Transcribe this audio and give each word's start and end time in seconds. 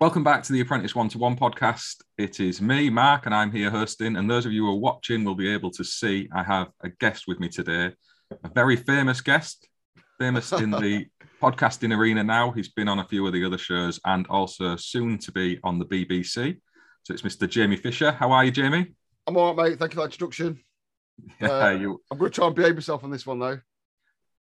Welcome 0.00 0.22
back 0.22 0.44
to 0.44 0.52
the 0.52 0.60
Apprentice 0.60 0.94
One 0.94 1.08
to 1.08 1.18
One 1.18 1.36
podcast. 1.36 1.96
It 2.18 2.38
is 2.38 2.62
me, 2.62 2.88
Mark, 2.88 3.26
and 3.26 3.34
I'm 3.34 3.50
here 3.50 3.68
hosting. 3.68 4.14
And 4.16 4.30
those 4.30 4.46
of 4.46 4.52
you 4.52 4.64
who 4.64 4.70
are 4.72 4.76
watching 4.78 5.24
will 5.24 5.34
be 5.34 5.52
able 5.52 5.72
to 5.72 5.82
see 5.82 6.28
I 6.32 6.44
have 6.44 6.68
a 6.82 6.88
guest 6.88 7.24
with 7.26 7.40
me 7.40 7.48
today, 7.48 7.92
a 8.30 8.48
very 8.54 8.76
famous 8.76 9.20
guest, 9.20 9.68
famous 10.20 10.52
in 10.52 10.70
the 10.70 11.06
podcasting 11.42 11.96
arena 11.96 12.22
now. 12.22 12.52
He's 12.52 12.68
been 12.68 12.86
on 12.88 13.00
a 13.00 13.04
few 13.08 13.26
of 13.26 13.32
the 13.32 13.44
other 13.44 13.58
shows 13.58 13.98
and 14.04 14.24
also 14.28 14.76
soon 14.76 15.18
to 15.18 15.32
be 15.32 15.58
on 15.64 15.80
the 15.80 15.84
BBC. 15.84 16.60
So 17.02 17.12
it's 17.12 17.22
Mr. 17.22 17.48
Jamie 17.48 17.76
Fisher. 17.76 18.12
How 18.12 18.30
are 18.30 18.44
you, 18.44 18.52
Jamie? 18.52 18.94
I'm 19.26 19.36
all 19.36 19.52
right, 19.52 19.70
mate. 19.70 19.78
Thank 19.80 19.92
you 19.92 19.96
for 19.96 20.02
that 20.02 20.12
introduction. 20.12 20.60
Yeah, 21.40 21.48
Uh, 21.48 21.70
you. 21.70 22.00
I'm 22.12 22.18
going 22.18 22.30
to 22.30 22.34
try 22.36 22.46
and 22.46 22.54
behave 22.54 22.74
myself 22.76 23.02
on 23.02 23.10
this 23.10 23.26
one, 23.26 23.40
though. 23.40 23.58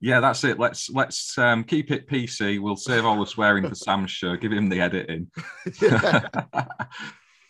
Yeah, 0.00 0.20
that's 0.20 0.44
it. 0.44 0.58
Let's 0.58 0.90
let's 0.90 1.36
um, 1.38 1.64
keep 1.64 1.90
it 1.90 2.06
PC. 2.08 2.60
We'll 2.60 2.76
save 2.76 3.04
all 3.06 3.18
the 3.18 3.26
swearing 3.26 3.66
for 3.68 3.74
Sam's 3.74 4.10
show. 4.10 4.36
Give 4.36 4.52
him 4.52 4.68
the 4.68 4.80
editing. 4.80 5.30
yeah. 5.82 6.28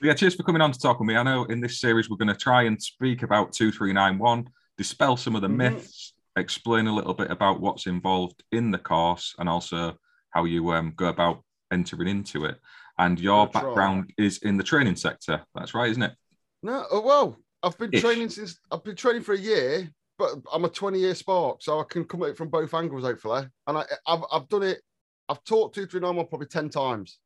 yeah, 0.01 0.15
cheers 0.15 0.35
for 0.35 0.45
coming 0.45 0.63
on 0.63 0.73
to 0.73 0.79
talk 0.79 1.01
with 1.01 1.09
me. 1.09 1.17
I 1.17 1.23
know 1.23 1.45
in 1.45 1.61
this 1.61 1.81
series 1.81 2.09
we're 2.09 2.17
going 2.19 2.29
to 2.29 2.35
try 2.37 2.63
and 2.63 2.81
speak 2.81 3.23
about 3.23 3.53
2391, 3.53 4.49
dispel 4.79 5.17
some 5.17 5.35
of 5.35 5.43
the 5.43 5.49
Mhm. 5.49 5.57
myths, 5.57 6.13
explain 6.37 6.87
a 6.87 6.95
little 6.95 7.15
bit 7.15 7.31
about 7.31 7.61
what's 7.61 7.87
involved 7.87 8.43
in 8.53 8.71
the 8.71 8.79
course, 8.79 9.35
and 9.39 9.49
also 9.49 9.97
how 10.31 10.45
you 10.45 10.71
um, 10.73 10.93
go 10.97 11.07
about 11.09 11.43
entering 11.73 12.09
into 12.09 12.45
it. 12.45 12.61
And 12.99 13.19
your 13.19 13.49
try. 13.49 13.63
background 13.63 14.13
is 14.19 14.39
in 14.39 14.57
the 14.57 14.65
training 14.65 14.97
sector. 14.97 15.43
That's 15.55 15.75
right, 15.75 15.91
isn't 15.91 16.03
it? 16.03 16.15
No, 16.63 16.85
oh, 16.91 17.01
well, 17.01 17.37
I've 17.63 17.77
been 17.77 17.91
Ish. 17.93 18.01
training 18.03 18.29
since 18.31 18.59
I've 18.71 18.85
been 18.85 18.97
training 18.97 19.23
for 19.23 19.35
a 19.35 19.39
year, 19.39 19.91
but 20.19 20.31
I'm 20.53 20.65
a 20.65 20.69
20 20.69 20.99
year 20.99 21.15
spark, 21.15 21.63
so 21.63 21.81
I 21.81 21.85
can 21.89 22.05
come 22.05 22.23
at 22.23 22.31
it 22.31 22.37
from 22.37 22.49
both 22.49 22.75
angles, 22.75 23.05
hopefully. 23.05 23.47
And 23.67 23.79
I, 23.79 23.85
I've, 24.07 24.25
I've 24.33 24.49
done 24.49 24.63
it. 24.63 24.81
I've 25.29 25.43
taught 25.45 25.75
two, 25.75 25.87
three, 25.87 26.01
nine, 26.01 26.17
one 26.17 26.27
probably 26.27 26.47
10 26.47 26.69
times. 26.71 27.19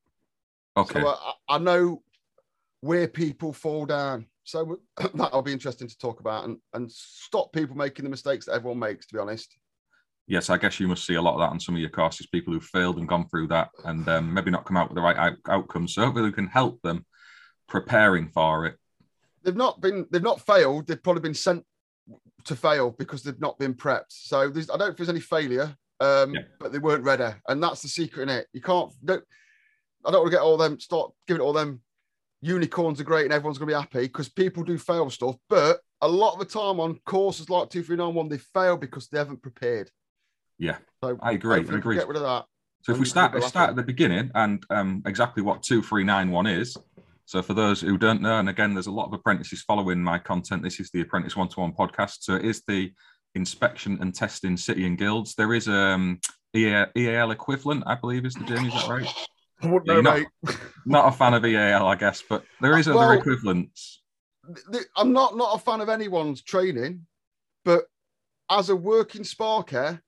Okay. 0.77 1.01
So 1.01 1.09
uh, 1.09 1.17
I, 1.49 1.57
I 1.57 1.59
know 1.59 2.03
where 2.81 3.09
people 3.09 3.53
fall 3.53 3.87
down. 3.87 4.27
So 4.45 4.81
that'll 5.15 5.43
be 5.43 5.53
interesting 5.53 5.89
to 5.89 5.99
talk 5.99 6.21
about 6.21 6.45
and, 6.45 6.57
and 6.73 6.91
stop 6.91 7.53
people 7.53 7.77
making 7.77 8.05
the 8.05 8.11
mistakes 8.11 8.47
that 8.47 8.55
everyone 8.55 8.79
makes, 8.79 9.07
to 9.07 9.15
be 9.15 9.21
honest. 9.21 9.57
yes, 10.27 10.49
I 10.49 10.57
guess 10.57 10.81
you 10.81 10.89
must 10.89 11.05
see 11.05 11.15
a 11.15 11.23
lot 11.23 11.35
of 11.35 11.41
that 11.41 11.51
on 11.51 11.61
some 11.61 11.75
of 11.75 11.81
your 11.81 11.91
courses, 11.91 12.27
people 12.27 12.53
who've 12.53 12.63
failed 12.63 12.99
and 12.99 13.09
gone 13.09 13.29
through 13.29 13.49
that 13.49 13.69
and 13.85 14.09
um, 14.09 14.33
maybe 14.33 14.51
not 14.51 14.65
come 14.65 14.77
out 14.77 14.89
with 14.89 14.97
the 14.97 15.03
right 15.03 15.17
out- 15.17 15.39
outcomes. 15.49 15.95
So 15.95 16.05
hopefully 16.05 16.25
we 16.25 16.33
can 16.33 16.47
help 16.47 16.81
them 16.83 17.05
preparing 17.69 18.29
for 18.29 18.67
it. 18.67 18.77
they've 19.45 19.57
not 19.57 19.81
been 19.81 20.07
they've 20.11 20.23
not 20.23 20.45
failed 20.45 20.87
they've 20.87 21.03
probably 21.03 21.23
been 21.23 21.35
sent 21.35 21.65
to 22.45 22.57
fail 22.57 22.91
because 22.99 23.23
they've 23.23 23.41
not 23.41 23.59
been 23.59 23.75
prepped 23.75 24.05
so 24.11 24.49
there's, 24.49 24.71
i 24.71 24.77
don't 24.77 24.89
think 24.89 24.97
there's 24.99 25.09
any 25.09 25.21
failure 25.21 25.75
um 26.01 26.35
Yeah. 26.35 26.43
but 26.59 26.73
they 26.73 26.79
weren't 26.79 27.05
ready 27.05 27.33
and 27.49 27.63
that's 27.63 27.83
the 27.83 27.89
secret 27.89 28.23
in 28.25 28.29
it 28.29 28.47
you 28.53 28.61
can't 28.61 28.93
don't 29.05 29.25
i 30.05 30.11
don't 30.11 30.21
want 30.23 30.31
to 30.33 30.37
get 30.37 30.43
all 30.43 30.57
them 30.57 30.79
start 30.81 31.13
giving 31.27 31.41
all 31.43 31.53
them 31.53 31.81
unicorns 32.43 33.01
are 33.01 33.05
great 33.05 33.25
and 33.25 33.33
everyone's 33.35 33.59
gonna 33.59 33.69
be 33.71 33.75
happy 33.75 34.03
because 34.07 34.29
people 34.29 34.63
do 34.63 34.79
fail 34.79 35.11
stuff 35.11 35.37
but 35.49 35.81
a 36.01 36.09
lot 36.09 36.33
of 36.33 36.39
the 36.39 36.45
time 36.47 36.81
on 36.81 36.99
courses 37.05 37.51
like 37.51 37.69
2391 37.69 38.29
they 38.29 38.39
fail 38.39 38.77
because 38.77 39.09
they 39.09 39.19
haven't 39.19 39.43
prepared 39.43 39.91
Yeah, 40.59 40.79
so 41.03 41.19
I 41.23 41.33
agree. 41.33 41.55
I 41.55 41.57
hopefully 41.59 41.61
we 41.61 41.67
can 41.67 41.79
agree. 41.79 41.97
get 41.97 42.09
rid 42.09 42.17
of 42.17 42.23
that 42.23 42.47
So 42.83 42.93
if 42.93 42.99
we 42.99 43.05
start, 43.05 43.33
we'll 43.33 43.41
we 43.41 43.45
go 43.45 43.49
start 43.49 43.71
at 43.71 43.77
the 43.77 43.83
beginning 43.83 44.31
and 44.35 44.65
um, 44.71 45.03
exactly 45.05 45.43
what 45.43 45.63
2391 45.63 46.47
is. 46.47 46.77
So 47.31 47.43
for 47.43 47.55
those 47.55 47.81
who 47.81 47.97
don't 47.97 48.23
know, 48.23 48.41
and 48.41 48.49
again, 48.49 48.75
there's 48.75 48.89
a 48.89 48.91
lot 48.91 49.07
of 49.07 49.13
apprentices 49.13 49.63
following 49.63 50.03
my 50.03 50.19
content. 50.19 50.65
This 50.65 50.81
is 50.81 50.91
the 50.91 51.03
Apprentice 51.03 51.37
One 51.37 51.47
to 51.51 51.61
One 51.61 51.73
podcast. 51.73 52.17
So 52.23 52.35
it 52.35 52.45
is 52.45 52.65
the 52.67 52.93
inspection 53.37 53.99
and 54.01 54.13
testing 54.13 54.57
city 54.57 54.85
and 54.85 54.99
guilds. 54.99 55.37
There 55.37 55.55
is 55.55 55.69
um 55.69 56.19
EAL 56.57 57.31
equivalent, 57.31 57.85
I 57.87 57.95
believe, 57.95 58.27
is 58.27 58.35
the 58.35 58.43
Jamie, 58.43 58.67
is 58.67 58.75
that 58.75 58.89
right? 58.89 59.07
I 59.63 59.69
wouldn't 59.69 59.87
Yeah, 59.87 59.95
know, 59.95 60.01
not- 60.01 60.17
mate. 60.43 60.59
Not 60.87 61.07
a 61.15 61.17
fan 61.17 61.35
of 61.35 61.47
EAL, 61.47 61.87
I 61.87 61.95
guess, 61.95 62.21
but 62.29 62.45
there 62.61 62.77
is 62.77 62.89
other 62.89 62.97
Well- 62.99 63.13
equivalents. 63.13 64.03
I'm 64.97 65.13
not 65.13 65.37
not 65.37 65.55
a 65.55 65.59
fan 65.61 65.81
of 65.81 65.89
anyone's 65.89 66.43
training, 66.43 67.07
but 67.65 67.85
as 68.51 68.71
a 68.71 68.75
working 68.75 69.23
sparker, 69.23 70.01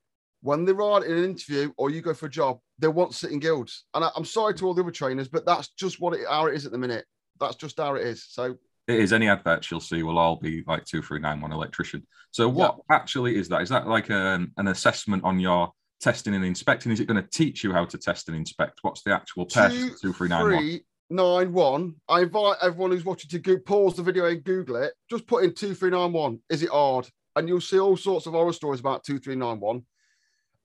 when 0.43 0.65
they're 0.65 0.83
on 0.83 1.05
in 1.05 1.13
an 1.13 1.25
interview 1.25 1.73
or 1.77 1.91
you 1.91 2.03
go 2.03 2.13
for 2.13 2.27
a 2.27 2.31
job, 2.31 2.59
they 2.79 2.89
want 2.89 3.15
City 3.15 3.35
and 3.35 3.43
Guilds. 3.43 3.85
And 3.95 4.05
I, 4.05 4.11
I'm 4.17 4.25
sorry 4.25 4.55
to 4.55 4.67
all 4.67 4.75
the 4.75 4.83
other 4.83 4.91
trainers, 4.91 5.29
but 5.29 5.47
that's 5.47 5.69
just 5.69 6.01
what 6.01 6.15
it 6.15 6.21
how 6.29 6.47
it 6.47 6.55
is 6.55 6.67
at 6.67 6.73
the 6.73 6.79
minute. 6.79 7.05
That's 7.41 7.57
just 7.57 7.79
how 7.79 7.95
it 7.95 8.07
is. 8.07 8.27
So 8.29 8.57
It 8.89 8.99
is 9.01 9.13
any 9.13 9.29
adverts 9.29 9.71
you'll 9.71 9.81
see 9.81 10.03
will 10.03 10.19
all 10.19 10.37
be 10.37 10.65
like 10.67 10.85
2391 10.85 11.53
electrician. 11.53 12.07
So 12.33 12.49
what 12.49 12.79
actually 12.91 13.37
is 13.37 13.49
that? 13.49 13.63
Is 13.63 13.69
that 13.71 13.87
like 13.87 14.11
an, 14.11 14.53
an 14.57 14.69
assessment 14.69 15.25
on 15.25 15.39
your 15.39 15.73
testing 16.01 16.35
and 16.35 16.45
inspecting? 16.45 16.91
Is 16.93 17.01
it 17.01 17.07
going 17.07 17.23
to 17.23 17.29
teach 17.31 17.63
you 17.63 17.73
how 17.73 17.85
to 17.85 17.99
test 17.99 18.29
and 18.29 18.37
inspect? 18.37 18.81
What's 18.83 19.03
the 19.03 19.13
actual 19.13 19.47
test? 19.47 19.75
two, 19.75 19.91
2391. 20.13 20.59
three, 20.59 20.85
nine, 21.11 21.53
one. 21.53 21.95
I 22.09 22.23
invite 22.23 22.57
everyone 22.61 22.91
who's 22.91 23.05
watching 23.05 23.31
to 23.31 23.39
go, 23.39 23.59
pause 23.59 23.95
the 23.95 24.03
video 24.03 24.27
and 24.27 24.43
Google 24.43 24.77
it. 24.77 24.93
Just 25.09 25.27
put 25.27 25.45
in 25.45 25.55
two, 25.55 25.75
three, 25.75 25.91
nine, 25.91 26.13
one. 26.13 26.41
Is 26.51 26.63
it 26.63 26.71
hard? 26.71 27.09
And 27.37 27.49
you'll 27.49 27.61
see 27.61 27.79
all 27.79 27.97
sorts 27.97 28.27
of 28.27 28.33
horror 28.33 28.53
stories 28.53 28.81
about 28.81 29.05
two, 29.05 29.19
three, 29.19 29.37
nine, 29.37 29.61
one. 29.61 29.85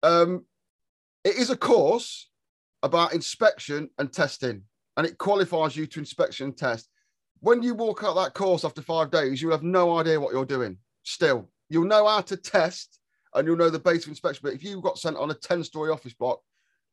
Um, 0.03 0.46
it 1.24 1.35
is 1.35 1.50
a 1.50 1.58
course 1.58 2.30
about 2.84 3.13
inspection 3.13 3.90
and 3.97 4.12
testing, 4.12 4.63
and 4.96 5.06
it 5.06 5.18
qualifies 5.18 5.75
you 5.75 5.85
to 5.88 6.00
inspection 6.00 6.47
and 6.47 6.58
test. 6.58 6.90
When 7.40 7.62
you 7.62 7.75
walk 7.75 8.03
out 8.03 8.16
that 8.16 8.34
course 8.34 8.66
after 8.66 8.81
five 8.81 9.12
days, 9.12 9.41
you'll 9.41 9.52
have 9.52 9.63
no 9.63 9.97
idea 9.97 10.19
what 10.19 10.34
you're 10.34 10.46
doing. 10.46 10.78
Still, 11.03 11.50
you'll 11.69 11.85
know 11.85 12.08
how 12.08 12.22
to 12.22 12.38
test 12.38 13.00
and 13.34 13.47
you'll 13.47 13.58
know 13.58 13.69
the 13.69 13.80
basic 13.80 14.08
inspection. 14.08 14.41
But 14.44 14.53
if 14.53 14.63
you 14.63 14.81
got 14.81 14.97
sent 14.97 15.18
on 15.18 15.31
a 15.31 15.35
10-story 15.35 15.91
office 15.91 16.14
block, 16.14 16.41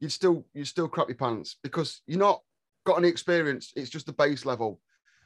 you'd 0.01 0.13
still 0.13 0.45
you'd 0.53 0.67
still 0.67 0.89
crap 0.89 1.09
your 1.09 1.17
pants 1.17 1.57
because 1.63 2.03
you're 2.07 2.19
not 2.19 2.43
got 2.85 2.99
any 2.99 3.09
experience. 3.09 3.73
It's 3.77 3.91
just 3.91 4.07
the 4.07 4.13
base 4.13 4.45
level. 4.45 4.81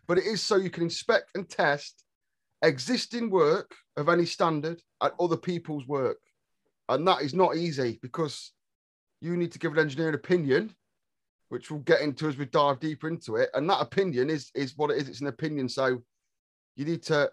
But 0.07 0.19
it 0.19 0.25
is 0.25 0.43
so 0.43 0.57
you 0.57 0.71
can 0.71 0.85
inspect 0.85 1.31
and 1.35 1.49
test 1.49 2.05
existing 2.63 3.31
work 3.31 3.75
of 3.97 4.09
any 4.09 4.25
standard 4.25 4.83
at 5.03 5.15
other 5.21 5.37
people's 5.37 5.87
work. 5.87 6.19
And 6.89 7.07
that 7.07 7.23
is 7.23 7.35
not 7.35 7.57
easy 7.57 7.99
because 8.03 8.53
you 9.21 9.37
need 9.37 9.53
to 9.53 9.59
give 9.59 9.73
an 9.73 9.79
engineer 9.79 10.09
an 10.09 10.15
opinion, 10.15 10.75
which 11.49 11.71
we'll 11.71 11.81
get 11.81 12.01
into 12.01 12.29
as 12.29 12.37
we 12.37 12.47
dive 12.47 12.81
deeper 12.81 13.09
into 13.09 13.37
it. 13.37 13.51
And 13.55 13.69
that 13.69 13.81
opinion 13.81 14.31
is 14.31 14.51
is 14.55 14.77
what 14.77 14.91
it 14.91 14.99
is. 14.99 15.09
It's 15.09 15.21
an 15.21 15.27
opinion. 15.27 15.69
So 15.69 16.03
you 16.77 16.85
need 16.85 17.03
to. 17.05 17.31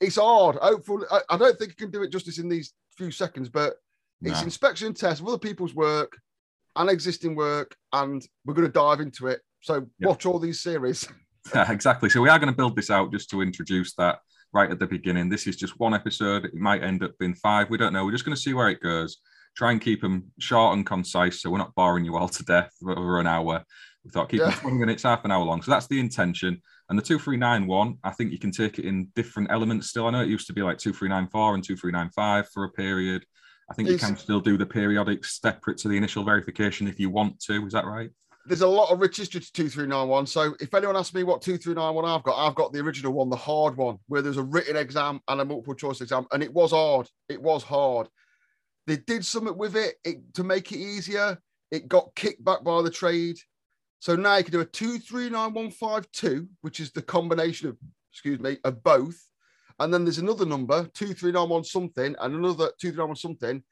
It's 0.00 0.16
hard. 0.16 0.56
Hopefully, 0.56 1.06
I, 1.10 1.20
I 1.30 1.36
don't 1.36 1.58
think 1.58 1.70
you 1.70 1.76
can 1.76 1.90
do 1.90 2.02
it 2.02 2.10
justice 2.10 2.38
in 2.38 2.48
these 2.48 2.72
few 2.96 3.10
seconds, 3.10 3.48
but 3.48 3.74
it's 4.20 4.42
inspection 4.42 4.88
and 4.88 4.96
test 4.96 5.20
of 5.20 5.28
other 5.28 5.38
people's 5.38 5.74
work 5.74 6.16
and 6.76 6.88
existing 6.88 7.34
work, 7.34 7.76
and 7.92 8.26
we're 8.44 8.54
going 8.54 8.66
to 8.66 8.72
dive 8.72 9.00
into 9.00 9.26
it. 9.26 9.40
So 9.60 9.86
Yeah. 9.98 10.08
watch 10.08 10.26
all 10.26 10.38
these 10.38 10.60
series. 10.60 11.08
exactly. 11.54 12.08
So 12.08 12.20
we 12.20 12.28
are 12.28 12.38
going 12.38 12.52
to 12.52 12.56
build 12.56 12.76
this 12.76 12.90
out 12.90 13.12
just 13.12 13.30
to 13.30 13.42
introduce 13.42 13.94
that 13.94 14.20
right 14.52 14.70
at 14.70 14.78
the 14.78 14.86
beginning. 14.86 15.28
This 15.28 15.46
is 15.46 15.56
just 15.56 15.78
one 15.80 15.94
episode. 15.94 16.44
It 16.44 16.54
might 16.54 16.82
end 16.82 17.02
up 17.02 17.16
being 17.18 17.34
five. 17.34 17.70
We 17.70 17.78
don't 17.78 17.92
know. 17.92 18.04
We're 18.04 18.12
just 18.12 18.24
going 18.24 18.36
to 18.36 18.40
see 18.40 18.54
where 18.54 18.68
it 18.68 18.80
goes. 18.80 19.18
Try 19.56 19.72
and 19.72 19.80
keep 19.80 20.00
them 20.00 20.32
short 20.38 20.76
and 20.76 20.86
concise 20.86 21.40
so 21.40 21.50
we're 21.50 21.58
not 21.58 21.74
boring 21.74 22.04
you 22.04 22.16
all 22.16 22.28
to 22.28 22.44
death 22.44 22.72
for 22.80 22.98
over 22.98 23.20
an 23.20 23.26
hour. 23.26 23.64
We 24.04 24.10
thought 24.10 24.28
keep 24.30 24.40
them 24.40 24.50
Yeah. 24.50 24.56
20 24.56 24.78
minutes, 24.78 25.02
half 25.02 25.24
an 25.24 25.30
hour 25.30 25.44
long. 25.44 25.62
So 25.62 25.70
that's 25.70 25.86
the 25.86 26.00
intention. 26.00 26.60
And 26.88 26.98
the 26.98 27.02
2391, 27.02 27.98
I 28.04 28.10
think 28.10 28.32
you 28.32 28.38
can 28.38 28.50
take 28.50 28.78
it 28.78 28.84
in 28.84 29.08
different 29.14 29.50
elements 29.50 29.88
still. 29.88 30.06
I 30.06 30.10
know 30.10 30.22
it 30.22 30.28
used 30.28 30.46
to 30.48 30.52
be 30.52 30.62
like 30.62 30.78
2394 30.78 31.54
and 31.54 31.64
2395 31.64 32.48
for 32.48 32.64
a 32.64 32.70
period. 32.70 33.24
I 33.70 33.74
think 33.74 33.88
you 33.88 33.96
can 33.96 34.16
still 34.16 34.40
do 34.40 34.58
the 34.58 34.66
periodics 34.66 35.26
separate 35.40 35.78
to 35.78 35.88
the 35.88 35.96
initial 35.96 36.24
verification 36.24 36.88
if 36.88 36.98
you 37.00 37.08
want 37.08 37.40
to. 37.42 37.64
Is 37.66 37.72
that 37.72 37.86
right? 37.86 38.10
There's 38.46 38.62
a 38.62 38.66
lot 38.66 38.90
of 38.90 39.00
history 39.00 39.40
to 39.40 39.52
2391. 39.52 40.26
So 40.26 40.56
if 40.60 40.74
anyone 40.74 40.96
asks 40.96 41.14
me 41.14 41.22
what 41.22 41.42
2391 41.42 42.04
I've 42.04 42.24
got, 42.24 42.44
I've 42.44 42.56
got 42.56 42.72
the 42.72 42.80
original 42.80 43.12
one, 43.12 43.30
the 43.30 43.36
hard 43.36 43.76
one, 43.76 43.98
where 44.08 44.20
there's 44.20 44.36
a 44.36 44.42
written 44.42 44.76
exam 44.76 45.20
and 45.28 45.40
a 45.40 45.44
multiple 45.44 45.74
choice 45.74 46.00
exam. 46.00 46.26
And 46.32 46.42
it 46.42 46.52
was 46.52 46.72
hard. 46.72 47.08
It 47.28 47.40
was 47.40 47.62
hard. 47.62 48.08
They 48.86 48.96
did 48.96 49.24
something 49.24 49.56
with 49.56 49.76
it, 49.76 49.94
it 50.04 50.34
to 50.34 50.42
make 50.42 50.72
it 50.72 50.78
easier. 50.78 51.38
It 51.70 51.88
got 51.88 52.14
kicked 52.16 52.44
back 52.44 52.64
by 52.64 52.82
the 52.82 52.90
trade. 52.90 53.38
So 54.00 54.16
now 54.16 54.36
you 54.36 54.42
can 54.42 54.52
do 54.52 54.60
a 54.60 54.64
239152, 54.64 56.48
which 56.62 56.80
is 56.80 56.90
the 56.90 57.02
combination 57.02 57.68
of, 57.68 57.76
excuse 58.10 58.40
me, 58.40 58.58
of 58.64 58.82
both. 58.82 59.16
And 59.78 59.94
then 59.94 60.04
there's 60.04 60.18
another 60.18 60.44
number, 60.44 60.82
2391 60.94 61.64
something, 61.64 62.16
and 62.20 62.34
another 62.34 62.72
2391 62.80 63.16
something, 63.16 63.62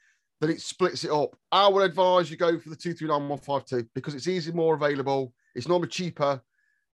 that 0.41 0.51
it 0.51 0.61
splits 0.61 1.05
it 1.05 1.11
up. 1.11 1.37
I 1.53 1.69
would 1.69 1.85
advise 1.85 2.31
you 2.31 2.37
go 2.37 2.59
for 2.59 2.71
the 2.71 2.77
239152 2.77 3.89
because 3.95 4.15
it's 4.15 4.27
easy, 4.27 4.53
more 4.53 4.75
available. 4.75 5.35
It's 5.55 5.69
normally 5.69 5.89
cheaper, 5.89 6.43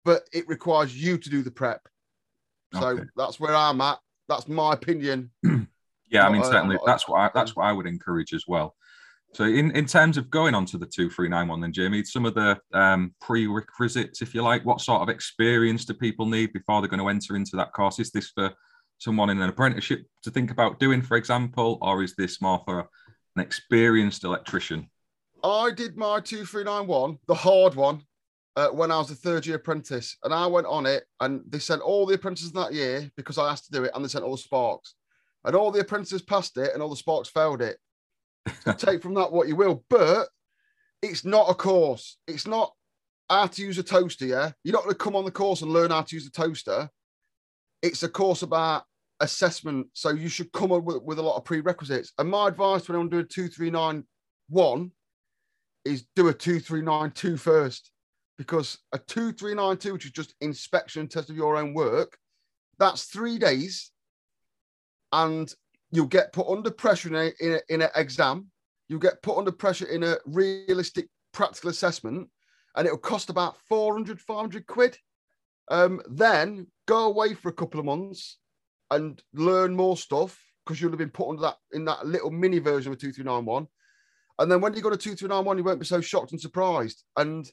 but 0.06 0.24
it 0.32 0.48
requires 0.48 0.96
you 0.96 1.18
to 1.18 1.30
do 1.30 1.42
the 1.42 1.52
prep. 1.52 1.88
So 2.74 2.88
Okay. 2.90 3.04
that's 3.16 3.40
where 3.40 3.56
I'm 3.56 3.82
at. 3.82 4.00
That's 4.30 4.48
my 4.48 4.74
opinion. 4.74 5.32
Yeah, 6.14 6.28
I 6.28 6.30
mean 6.30 6.44
certainly 6.44 6.76
a- 6.76 6.86
that's 6.86 7.08
what 7.08 7.20
I, 7.22 7.32
that's 7.34 7.56
what 7.56 7.64
I 7.64 7.72
would 7.72 7.86
encourage 7.88 8.34
as 8.34 8.44
well. 8.46 8.76
So 9.34 9.46
in, 9.46 9.72
in 9.72 9.86
terms 9.86 10.18
of 10.18 10.30
going 10.30 10.54
on 10.54 10.66
to 10.66 10.78
the 10.78 10.86
two 10.86 11.10
three 11.10 11.30
nine 11.30 11.48
one, 11.48 11.62
then 11.62 11.72
Jamie, 11.72 12.04
some 12.04 12.26
of 12.26 12.34
the 12.34 12.60
um, 12.74 13.16
prerequisites, 13.22 14.22
if 14.22 14.36
you 14.36 14.42
like, 14.42 14.66
what 14.66 14.82
sort 14.82 15.02
of 15.04 15.08
experience 15.08 15.86
do 15.86 15.94
people 15.94 16.26
need 16.26 16.52
before 16.52 16.82
they're 16.82 16.90
going 16.90 17.00
to 17.00 17.08
enter 17.08 17.38
into 17.38 17.56
that 17.56 17.72
course? 17.72 17.98
Is 17.98 18.12
this 18.12 18.32
for 18.32 18.52
someone 18.98 19.30
in 19.30 19.42
an 19.42 19.48
apprenticeship 19.48 20.06
to 20.24 20.32
think 20.32 20.52
about 20.52 20.82
doing, 20.82 21.02
for 21.02 21.16
example, 21.16 21.78
or 21.82 22.04
is 22.04 22.14
this 22.18 22.42
more 22.42 22.62
for 22.66 22.90
an 23.36 23.42
experienced 23.42 24.24
electrician? 24.24 24.90
I 25.44 25.72
did 25.72 25.98
my 25.98 26.20
2391, 26.20 27.18
the 27.28 27.34
hard 27.34 27.76
one, 27.76 28.04
uh, 28.56 28.68
when 28.68 28.92
I 28.92 28.98
was 28.98 29.12
a 29.12 29.16
third 29.16 29.46
year 29.46 29.56
apprentice, 29.56 30.18
and 30.24 30.34
I 30.34 30.46
went 30.48 30.68
on 30.68 30.86
it, 30.86 31.06
and 31.20 31.42
they 31.48 31.60
sent 31.60 31.82
all 31.82 32.06
the 32.06 32.16
apprentices 32.16 32.52
that 32.52 32.74
year 32.74 33.10
because 33.16 33.38
I 33.38 33.50
asked 33.50 33.66
to 33.66 33.72
do 33.72 33.84
it, 33.84 33.92
and 33.96 34.04
they 34.04 34.10
sent 34.10 34.26
all 34.26 34.36
the 34.36 34.38
sparks, 34.38 34.96
and 35.46 35.56
all 35.56 35.72
the 35.72 35.80
apprentices 35.80 36.22
passed 36.22 36.58
it, 36.58 36.74
and 36.74 36.84
all 36.84 36.90
the 36.90 36.96
sparks 36.96 37.30
failed 37.30 37.62
it. 37.62 37.78
So 38.64 38.74
take 38.78 39.02
from 39.02 39.14
that 39.16 39.32
what 39.32 39.48
you 39.48 39.56
will, 39.56 39.84
but 39.90 40.28
it's 41.02 41.26
not 41.26 41.50
a 41.50 41.54
course. 41.54 42.18
It's 42.28 42.46
not 42.46 42.74
how 43.30 43.48
to 43.48 43.62
use 43.62 43.78
a 43.78 43.84
toaster. 43.84 44.26
Yeah, 44.26 44.52
you're 44.64 44.74
not 44.74 44.84
going 44.84 44.96
to 44.96 45.04
come 45.04 45.16
on 45.16 45.26
the 45.26 45.32
course 45.32 45.62
and 45.62 45.72
learn 45.72 45.92
how 45.92 46.02
to 46.02 46.16
use 46.16 46.28
a 46.28 46.32
toaster. 46.32 46.90
It's 47.82 48.04
a 48.04 48.10
course 48.10 48.44
about 48.44 48.84
assessment, 49.22 49.88
so 49.94 50.10
you 50.10 50.28
should 50.28 50.52
come 50.52 50.72
up 50.72 50.84
with, 50.84 51.02
with 51.04 51.20
a 51.20 51.22
lot 51.22 51.38
of 51.38 51.46
prerequisites. 51.46 52.12
And 52.18 52.30
my 52.30 52.48
advice 52.48 52.88
when 52.88 53.00
I'm 53.00 53.10
doing 53.10 53.28
two 53.30 53.48
three 53.48 53.70
nine 53.70 54.04
one 54.50 54.92
is 55.86 56.06
do 56.16 56.28
a 56.28 56.34
two 56.34 56.60
three 56.60 56.82
nine 56.82 57.12
two 57.12 57.38
first 57.38 57.92
because 58.38 58.80
a 58.92 58.98
2392, 58.98 59.94
which 59.94 60.06
is 60.06 60.12
just 60.12 60.34
inspection 60.42 61.08
test 61.08 61.30
of 61.30 61.36
your 61.36 61.58
own 61.58 61.76
work, 61.76 62.18
that's 62.80 63.04
three 63.04 63.38
days 63.38 63.92
and 65.12 65.54
you'll 65.92 66.08
get 66.08 66.34
put 66.34 66.48
under 66.48 66.72
pressure 66.72 67.10
in, 67.10 67.16
a, 67.16 67.32
in, 67.40 67.54
a, 67.54 67.60
in 67.70 67.82
an 67.84 67.90
exam. 67.96 68.48
You'll 68.90 69.00
get 69.00 69.22
put 69.22 69.38
under 69.38 69.52
pressure 69.52 69.86
in 69.86 70.04
a 70.04 70.18
realistic 70.26 71.08
practical 71.34 71.70
assessment 71.70 72.30
and 72.76 72.88
it'll 72.88 72.98
cost 72.98 73.30
about 73.30 73.58
400, 73.70 74.20
500 74.20 74.66
quid. 74.66 74.98
Um, 75.70 76.02
then 76.10 76.66
go 76.88 77.06
away 77.06 77.36
for 77.36 77.50
a 77.50 77.54
couple 77.54 77.80
of 77.80 77.86
months 77.86 78.40
and 78.92 79.22
learn 79.34 79.76
more 79.76 79.98
stuff 79.98 80.40
because 80.66 80.80
you'll 80.80 80.92
have 80.92 81.00
been 81.00 81.10
put 81.10 81.30
under 81.30 81.42
that 81.42 81.58
in 81.74 81.86
that 81.86 82.06
little 82.06 82.30
mini 82.30 82.60
version 82.60 82.92
of 82.92 83.00
2391. 83.00 83.68
And 84.40 84.52
then 84.52 84.62
when 84.62 84.74
you 84.74 84.82
go 84.82 84.90
to 84.90 84.98
2391, 84.98 85.58
you 85.58 85.64
won't 85.64 85.80
be 85.80 85.86
so 85.86 86.02
shocked 86.02 86.32
and 86.32 86.42
surprised. 86.42 87.04
And 87.18 87.50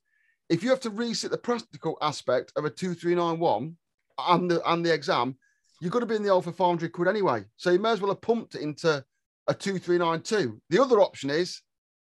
if 0.49 0.63
you 0.63 0.71
have 0.71 0.81
to 0.81 0.91
reset 0.91 1.31
the 1.31 1.39
practical 1.39 1.99
aspect 2.01 2.53
of 2.57 2.65
a 2.65 2.71
2391 2.71 3.77
and 4.19 4.51
the 4.51 4.71
and 4.71 4.85
the 4.85 4.93
exam, 4.93 5.37
you're 5.81 5.91
going 5.91 6.03
to 6.03 6.07
be 6.07 6.17
in 6.17 6.23
the 6.23 6.31
old 6.31 6.45
for 6.45 6.53
500 6.53 6.93
quid 6.93 7.09
anyway. 7.09 7.45
So 7.57 7.71
you 7.71 7.79
may 7.79 7.91
as 7.91 8.01
well 8.01 8.11
have 8.11 8.21
pumped 8.21 8.55
it 8.55 8.63
into 8.63 9.05
a 9.47 9.55
2392. 9.55 10.61
The 10.71 10.83
other 10.83 11.01
option 11.01 11.31
is, 11.31 11.63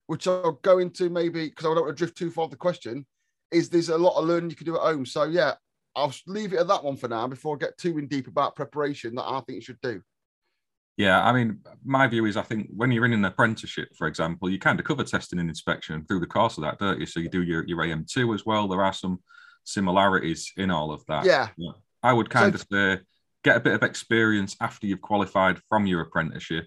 which 0.07 0.27
I'll 0.27 0.53
go 0.63 0.79
into 0.79 1.11
maybe 1.11 1.49
because 1.49 1.67
I 1.67 1.75
don't 1.75 1.85
want 1.85 1.97
to 1.97 1.99
drift 1.99 2.17
too 2.17 2.31
far 2.31 2.45
off 2.45 2.51
the 2.51 2.57
question, 2.57 3.07
is 3.51 3.69
there's 3.69 3.89
a 3.89 3.99
lot 3.99 4.19
of 4.19 4.27
learning 4.27 4.51
you 4.51 4.57
can 4.57 4.67
do 4.67 4.77
at 4.77 4.83
home. 4.83 5.05
So 5.05 5.25
yeah, 5.25 5.55
I'll 5.99 6.15
leave 6.27 6.53
it 6.53 6.61
at 6.61 6.69
that 6.69 6.85
one 6.85 6.97
for 6.97 7.09
now 7.09 7.27
before 7.27 7.57
I 7.57 7.59
get 7.59 7.77
too 7.77 7.99
in 7.99 8.07
deep 8.07 8.29
about 8.29 8.57
preparation 8.57 9.15
that 9.17 9.25
I 9.25 9.41
think 9.41 9.57
you 9.57 9.61
should 9.61 9.81
do. 9.83 10.01
Yeah, 10.97 11.25
I 11.25 11.33
mean, 11.33 11.61
my 11.85 12.09
view 12.09 12.25
is 12.25 12.37
I 12.37 12.43
think 12.43 12.69
when 12.75 12.91
you're 12.91 13.05
in 13.05 13.13
an 13.13 13.25
apprenticeship, 13.25 13.91
for 13.97 14.09
example, 14.09 14.51
you 14.51 14.59
kind 14.59 14.81
of 14.81 14.87
cover 14.87 15.05
testing 15.05 15.39
and 15.39 15.49
inspection 15.49 16.05
through 16.05 16.21
the 16.21 16.27
course 16.27 16.59
of 16.59 16.65
that, 16.65 16.79
don't 16.79 16.99
you? 16.99 17.07
So 17.07 17.21
you 17.21 17.29
do 17.29 17.43
your, 17.43 17.65
your 17.67 17.79
AM2 17.79 18.35
as 18.35 18.45
well. 18.45 18.67
There 18.67 18.83
are 18.83 18.93
some 18.93 19.21
similarities 19.65 20.53
in 20.57 20.71
all 20.71 20.91
of 20.91 21.05
that. 21.07 21.25
Yeah. 21.25 21.49
yeah. 21.57 21.73
I 22.03 22.13
would 22.13 22.31
kind 22.31 22.53
so, 22.53 22.63
of 22.63 22.67
say 22.73 23.03
get 23.45 23.57
a 23.57 23.61
bit 23.61 23.75
of 23.75 23.83
experience 23.85 24.57
after 24.61 24.87
you've 24.87 25.01
qualified 25.01 25.61
from 25.69 25.87
your 25.87 26.01
apprenticeship 26.01 26.67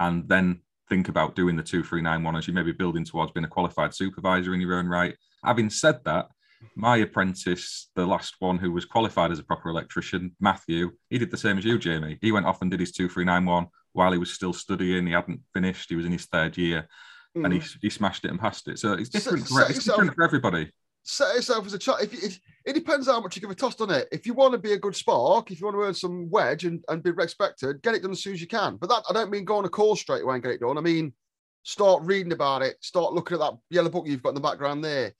and 0.00 0.28
then 0.28 0.60
think 0.88 1.08
about 1.08 1.36
doing 1.36 1.56
the 1.56 1.62
2391 1.62 2.36
as 2.36 2.48
you 2.48 2.54
maybe 2.54 2.72
building 2.72 3.04
towards 3.04 3.32
being 3.32 3.44
a 3.44 3.48
qualified 3.48 3.94
supervisor 3.94 4.54
in 4.54 4.60
your 4.60 4.74
own 4.74 4.86
right. 4.86 5.14
Having 5.44 5.70
said 5.70 6.00
that, 6.04 6.26
my 6.74 6.98
apprentice, 6.98 7.90
the 7.94 8.06
last 8.06 8.36
one 8.38 8.58
who 8.58 8.72
was 8.72 8.84
qualified 8.84 9.30
as 9.30 9.38
a 9.38 9.44
proper 9.44 9.68
electrician, 9.68 10.34
Matthew, 10.40 10.92
he 11.10 11.18
did 11.18 11.30
the 11.30 11.36
same 11.36 11.58
as 11.58 11.64
you, 11.64 11.78
Jamie. 11.78 12.18
He 12.20 12.32
went 12.32 12.46
off 12.46 12.62
and 12.62 12.70
did 12.70 12.80
his 12.80 12.92
2391 12.92 13.66
while 13.92 14.12
he 14.12 14.18
was 14.18 14.32
still 14.32 14.52
studying. 14.52 15.06
He 15.06 15.12
hadn't 15.12 15.40
finished, 15.52 15.88
he 15.88 15.96
was 15.96 16.06
in 16.06 16.12
his 16.12 16.26
third 16.26 16.56
year 16.56 16.88
mm. 17.36 17.44
and 17.44 17.52
he, 17.52 17.60
hmm. 17.60 17.78
he 17.82 17.90
smashed 17.90 18.24
it 18.24 18.30
and 18.30 18.40
passed 18.40 18.68
it. 18.68 18.78
So 18.78 18.92
it's 18.92 19.08
different, 19.08 19.46
for, 19.46 19.62
it's 19.62 19.84
different 19.84 20.14
for 20.14 20.24
everybody. 20.24 20.70
Set 21.04 21.34
yourself 21.36 21.66
as 21.66 21.74
a 21.74 21.78
child. 21.78 22.02
If, 22.02 22.12
if, 22.22 22.40
it 22.66 22.74
depends 22.74 23.06
how 23.06 23.20
much 23.20 23.34
you 23.34 23.40
give 23.40 23.50
a 23.50 23.54
toss 23.54 23.80
on 23.80 23.90
it. 23.90 24.08
If 24.12 24.26
you 24.26 24.34
want 24.34 24.52
to 24.52 24.58
be 24.58 24.72
a 24.72 24.78
good 24.78 24.94
spark, 24.94 25.50
if 25.50 25.60
you 25.60 25.66
want 25.66 25.76
to 25.76 25.82
earn 25.82 25.94
some 25.94 26.28
wedge 26.28 26.64
and, 26.64 26.84
and 26.88 27.02
be 27.02 27.12
respected, 27.12 27.80
get 27.82 27.94
it 27.94 28.02
done 28.02 28.10
as 28.10 28.22
soon 28.22 28.34
as 28.34 28.40
you 28.40 28.46
can. 28.46 28.76
But 28.76 28.90
that 28.90 29.04
I 29.08 29.14
don't 29.14 29.30
mean 29.30 29.44
go 29.44 29.56
on 29.56 29.64
a 29.64 29.70
course 29.70 30.00
straight 30.00 30.22
away 30.22 30.34
and 30.34 30.42
get 30.42 30.52
it 30.52 30.60
done. 30.60 30.76
I 30.76 30.82
mean, 30.82 31.14
start 31.62 32.02
reading 32.02 32.32
about 32.32 32.62
it, 32.62 32.76
start 32.80 33.14
looking 33.14 33.36
at 33.36 33.40
that 33.40 33.54
yellow 33.70 33.88
book 33.88 34.06
you've 34.06 34.22
got 34.22 34.30
in 34.30 34.34
the 34.34 34.40
background 34.42 34.84
there 34.84 35.14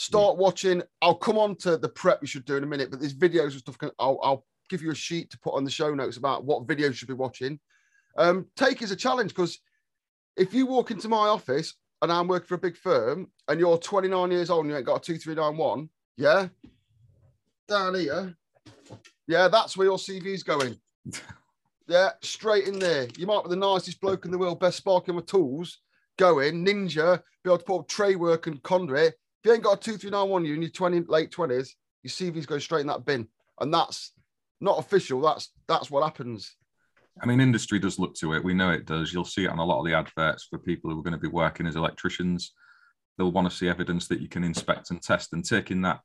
Start 0.00 0.38
watching. 0.38 0.82
I'll 1.02 1.14
come 1.14 1.36
on 1.36 1.56
to 1.56 1.76
the 1.76 1.90
prep 1.90 2.22
you 2.22 2.26
should 2.26 2.46
do 2.46 2.56
in 2.56 2.64
a 2.64 2.66
minute, 2.66 2.90
but 2.90 3.00
there's 3.00 3.12
videos 3.12 3.50
and 3.50 3.60
stuff. 3.60 3.76
I'll, 3.98 4.18
I'll 4.22 4.46
give 4.70 4.80
you 4.80 4.90
a 4.92 4.94
sheet 4.94 5.30
to 5.30 5.38
put 5.38 5.52
on 5.52 5.62
the 5.62 5.70
show 5.70 5.92
notes 5.92 6.16
about 6.16 6.46
what 6.46 6.66
videos 6.66 6.86
you 6.86 6.92
should 6.94 7.08
be 7.08 7.12
watching. 7.12 7.60
Um, 8.16 8.46
take 8.56 8.80
as 8.80 8.92
a 8.92 8.96
challenge 8.96 9.34
because 9.34 9.58
if 10.38 10.54
you 10.54 10.64
walk 10.64 10.90
into 10.90 11.10
my 11.10 11.28
office 11.28 11.74
and 12.00 12.10
I'm 12.10 12.28
working 12.28 12.46
for 12.46 12.54
a 12.54 12.58
big 12.58 12.78
firm 12.78 13.30
and 13.48 13.60
you're 13.60 13.76
29 13.76 14.30
years 14.30 14.48
old 14.48 14.64
and 14.64 14.70
you 14.70 14.78
ain't 14.78 14.86
got 14.86 15.06
a 15.06 15.12
2391, 15.12 15.90
yeah, 16.16 16.48
down 17.68 17.94
here, 17.94 18.34
yeah, 19.26 19.48
that's 19.48 19.76
where 19.76 19.88
your 19.88 19.98
CV's 19.98 20.42
going. 20.42 20.80
yeah, 21.88 22.12
straight 22.22 22.66
in 22.66 22.78
there. 22.78 23.06
You 23.18 23.26
might 23.26 23.44
be 23.44 23.50
the 23.50 23.56
nicest 23.56 24.00
bloke 24.00 24.24
in 24.24 24.30
the 24.30 24.38
world, 24.38 24.60
best 24.60 24.78
sparking 24.78 25.16
with 25.16 25.26
tools, 25.26 25.80
going, 26.16 26.64
ninja, 26.64 27.20
be 27.44 27.50
able 27.50 27.58
to 27.58 27.64
put 27.64 27.88
tray 27.88 28.16
work 28.16 28.46
and 28.46 28.62
conduit. 28.62 29.16
If 29.42 29.48
you 29.48 29.54
ain't 29.54 29.62
got 29.62 29.78
a 29.78 29.80
two 29.80 29.96
three 29.96 30.10
nine 30.10 30.28
one, 30.28 30.44
you're 30.44 30.56
in 30.56 30.62
your 30.62 30.70
twenty 30.70 31.00
late 31.00 31.30
twenties, 31.30 31.76
your 32.02 32.10
CV's 32.10 32.46
going 32.46 32.60
straight 32.60 32.82
in 32.82 32.86
that 32.88 33.04
bin, 33.04 33.26
and 33.60 33.72
that's 33.72 34.12
not 34.60 34.78
official. 34.78 35.20
That's 35.20 35.50
that's 35.66 35.90
what 35.90 36.04
happens. 36.04 36.54
I 37.22 37.26
mean, 37.26 37.40
industry 37.40 37.78
does 37.78 37.98
look 37.98 38.14
to 38.16 38.34
it. 38.34 38.44
We 38.44 38.54
know 38.54 38.70
it 38.70 38.86
does. 38.86 39.12
You'll 39.12 39.24
see 39.24 39.44
it 39.44 39.50
on 39.50 39.58
a 39.58 39.64
lot 39.64 39.80
of 39.80 39.86
the 39.86 39.94
adverts 39.94 40.46
for 40.48 40.58
people 40.58 40.90
who 40.90 40.98
are 40.98 41.02
going 41.02 41.12
to 41.12 41.18
be 41.18 41.28
working 41.28 41.66
as 41.66 41.76
electricians. 41.76 42.52
They'll 43.18 43.32
want 43.32 43.50
to 43.50 43.56
see 43.56 43.68
evidence 43.68 44.08
that 44.08 44.20
you 44.20 44.28
can 44.28 44.44
inspect 44.44 44.90
and 44.90 45.02
test 45.02 45.32
and 45.32 45.44
taking 45.44 45.82
that 45.82 46.00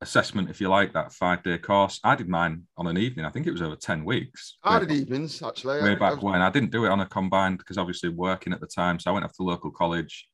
assessment, 0.00 0.50
if 0.50 0.60
you 0.60 0.68
like, 0.68 0.92
that 0.92 1.12
five 1.12 1.42
day 1.42 1.58
course. 1.58 2.00
I 2.02 2.16
did 2.16 2.28
mine 2.28 2.64
on 2.76 2.86
an 2.86 2.96
evening. 2.96 3.26
I 3.26 3.30
think 3.30 3.46
it 3.46 3.52
was 3.52 3.62
over 3.62 3.76
10 3.76 4.04
weeks. 4.04 4.56
I 4.64 4.78
did 4.78 4.90
evenings, 4.90 5.42
actually. 5.42 5.82
Way 5.82 5.94
back 5.94 6.22
when. 6.22 6.40
I 6.40 6.50
didn't 6.50 6.70
do 6.70 6.84
it 6.84 6.90
on 6.90 7.00
a 7.00 7.06
combined 7.06 7.58
because 7.58 7.78
obviously 7.78 8.08
working 8.08 8.52
at 8.52 8.60
the 8.60 8.66
time. 8.66 8.98
So 8.98 9.10
I 9.10 9.14
went 9.14 9.24
off 9.24 9.34
to 9.34 9.42
local 9.42 9.70
college, 9.70 10.26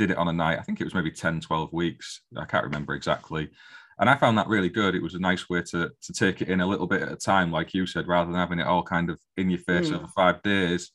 did 0.00 0.10
it 0.10 0.16
on 0.16 0.28
a 0.28 0.32
night. 0.32 0.58
I 0.58 0.62
think 0.62 0.80
it 0.80 0.84
was 0.84 0.94
maybe 0.94 1.10
10, 1.10 1.40
12 1.40 1.74
weeks. 1.74 2.22
I 2.34 2.46
can't 2.46 2.64
remember 2.64 2.94
exactly. 2.94 3.50
And 3.98 4.08
I 4.08 4.16
found 4.16 4.38
that 4.38 4.48
really 4.48 4.70
good. 4.70 4.94
It 4.94 5.02
was 5.02 5.14
a 5.14 5.18
nice 5.18 5.50
way 5.50 5.60
to, 5.72 5.90
to 5.90 6.12
take 6.14 6.40
it 6.40 6.48
in 6.48 6.62
a 6.62 6.66
little 6.66 6.86
bit 6.86 7.02
at 7.02 7.12
a 7.12 7.16
time, 7.16 7.52
like 7.52 7.74
you 7.74 7.84
said, 7.84 8.08
rather 8.08 8.30
than 8.30 8.40
having 8.40 8.60
it 8.60 8.66
all 8.66 8.82
kind 8.82 9.10
of 9.10 9.20
in 9.36 9.50
your 9.50 9.58
face 9.58 9.90
mm. 9.90 9.96
over 9.96 10.06
five 10.06 10.42
days. 10.42 10.92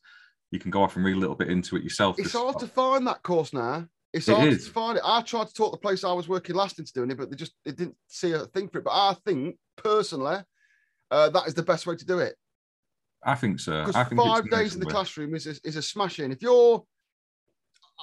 You 0.50 0.58
can 0.58 0.72
go 0.72 0.82
off 0.82 0.96
and 0.96 1.06
read 1.06 1.18
a 1.18 1.20
little 1.20 1.36
bit 1.36 1.50
into 1.50 1.76
it 1.76 1.84
yourself. 1.84 2.18
It's 2.18 2.34
hard 2.34 2.58
to 2.60 2.68
find 2.68 3.06
that 3.06 3.22
course 3.22 3.54
now. 3.54 3.88
It's 4.12 4.28
hard 4.28 4.50
to 4.50 4.58
find 4.58 4.98
it. 4.98 5.04
I 5.06 5.22
tried 5.22 5.50
to 5.50 5.54
talk 5.54 5.72
the 5.72 5.78
place 5.78 6.04
I 6.04 6.14
was 6.14 6.28
working 6.28 6.56
last 6.56 6.80
into 6.80 6.94
doing 6.94 7.12
it, 7.12 7.18
but 7.18 7.30
they 7.30 7.36
just 7.36 7.54
they 7.64 7.74
didn't 7.74 7.98
see 8.08 8.32
a 8.32 8.40
thing 8.46 8.70
for 8.70 8.80
it. 8.80 8.86
But 8.86 8.94
I 8.94 9.16
think 9.24 9.58
personally, 9.76 10.38
uh, 11.12 11.30
that 11.30 11.48
is 11.48 11.54
the 11.54 11.62
best 11.62 11.86
way 11.86 11.96
to 11.96 12.06
do 12.06 12.20
it. 12.20 12.36
I 13.24 13.36
think 13.36 13.60
so. 13.60 13.86
Because 13.86 14.08
five 14.18 14.50
days 14.50 14.74
in 14.74 14.80
the 14.80 14.88
classroom 14.88 15.36
is 15.36 15.46
a, 15.46 15.56
is 15.64 15.76
a 15.76 15.82
smashing. 15.82 16.32
If 16.32 16.42
you're, 16.42 16.84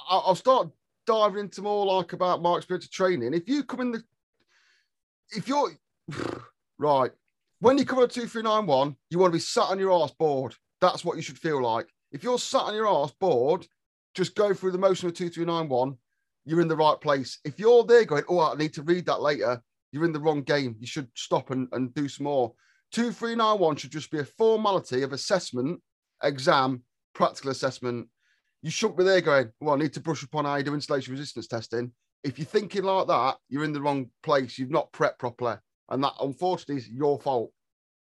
I'll 0.07 0.35
start 0.35 0.69
diving 1.05 1.39
into 1.39 1.61
more 1.61 1.85
like 1.85 2.13
about 2.13 2.41
my 2.41 2.57
experience 2.57 2.85
of 2.85 2.91
training, 2.91 3.33
if 3.33 3.47
you 3.47 3.63
come 3.63 3.81
in 3.81 3.91
the, 3.91 4.03
if 5.31 5.47
you're 5.47 5.71
right, 6.77 7.11
when 7.59 7.77
you 7.77 7.85
come 7.85 7.99
on 7.99 8.05
a 8.05 8.07
2391, 8.07 8.95
you 9.09 9.19
want 9.19 9.31
to 9.31 9.37
be 9.37 9.39
sat 9.39 9.69
on 9.69 9.79
your 9.79 10.03
ass 10.03 10.11
bored. 10.11 10.53
That's 10.81 11.05
what 11.05 11.15
you 11.15 11.23
should 11.23 11.39
feel 11.39 11.61
like. 11.61 11.87
If 12.11 12.23
you're 12.23 12.37
sat 12.37 12.63
on 12.63 12.75
your 12.75 12.87
ass 12.87 13.13
bored, 13.19 13.65
just 14.15 14.35
go 14.35 14.53
through 14.53 14.71
the 14.71 14.77
motion 14.77 15.07
of 15.07 15.15
2391, 15.15 15.95
you're 16.45 16.61
in 16.61 16.67
the 16.67 16.75
right 16.75 16.99
place. 16.99 17.39
If 17.45 17.59
you're 17.59 17.83
there 17.85 18.05
going, 18.05 18.23
oh, 18.27 18.39
I 18.39 18.55
need 18.55 18.73
to 18.73 18.83
read 18.83 19.05
that 19.05 19.21
later, 19.21 19.61
you're 19.91 20.05
in 20.05 20.11
the 20.11 20.19
wrong 20.19 20.41
game. 20.41 20.75
You 20.79 20.87
should 20.87 21.07
stop 21.15 21.51
and, 21.51 21.67
and 21.71 21.93
do 21.93 22.09
some 22.09 22.25
more. 22.25 22.53
2391 22.91 23.75
should 23.77 23.91
just 23.91 24.11
be 24.11 24.19
a 24.19 24.25
formality 24.25 25.01
of 25.01 25.13
assessment, 25.13 25.79
exam, 26.21 26.83
practical 27.13 27.51
assessment, 27.51 28.07
you 28.63 28.71
shouldn't 28.71 28.97
be 28.97 29.03
there 29.03 29.21
going, 29.21 29.51
well, 29.59 29.75
I 29.75 29.77
need 29.77 29.93
to 29.93 29.99
brush 29.99 30.23
up 30.23 30.33
on 30.35 30.45
how 30.45 30.55
you 30.55 30.63
do 30.63 30.73
insulation 30.73 31.11
resistance 31.11 31.47
testing. 31.47 31.91
If 32.23 32.39
you're 32.39 32.45
thinking 32.45 32.83
like 32.83 33.07
that, 33.07 33.35
you're 33.49 33.65
in 33.65 33.73
the 33.73 33.81
wrong 33.81 34.09
place. 34.23 34.57
You've 34.57 34.71
not 34.71 34.91
prepped 34.93 35.19
properly. 35.19 35.57
And 35.89 36.01
that, 36.01 36.13
unfortunately, 36.21 36.77
is 36.77 36.87
your 36.87 37.19
fault. 37.19 37.51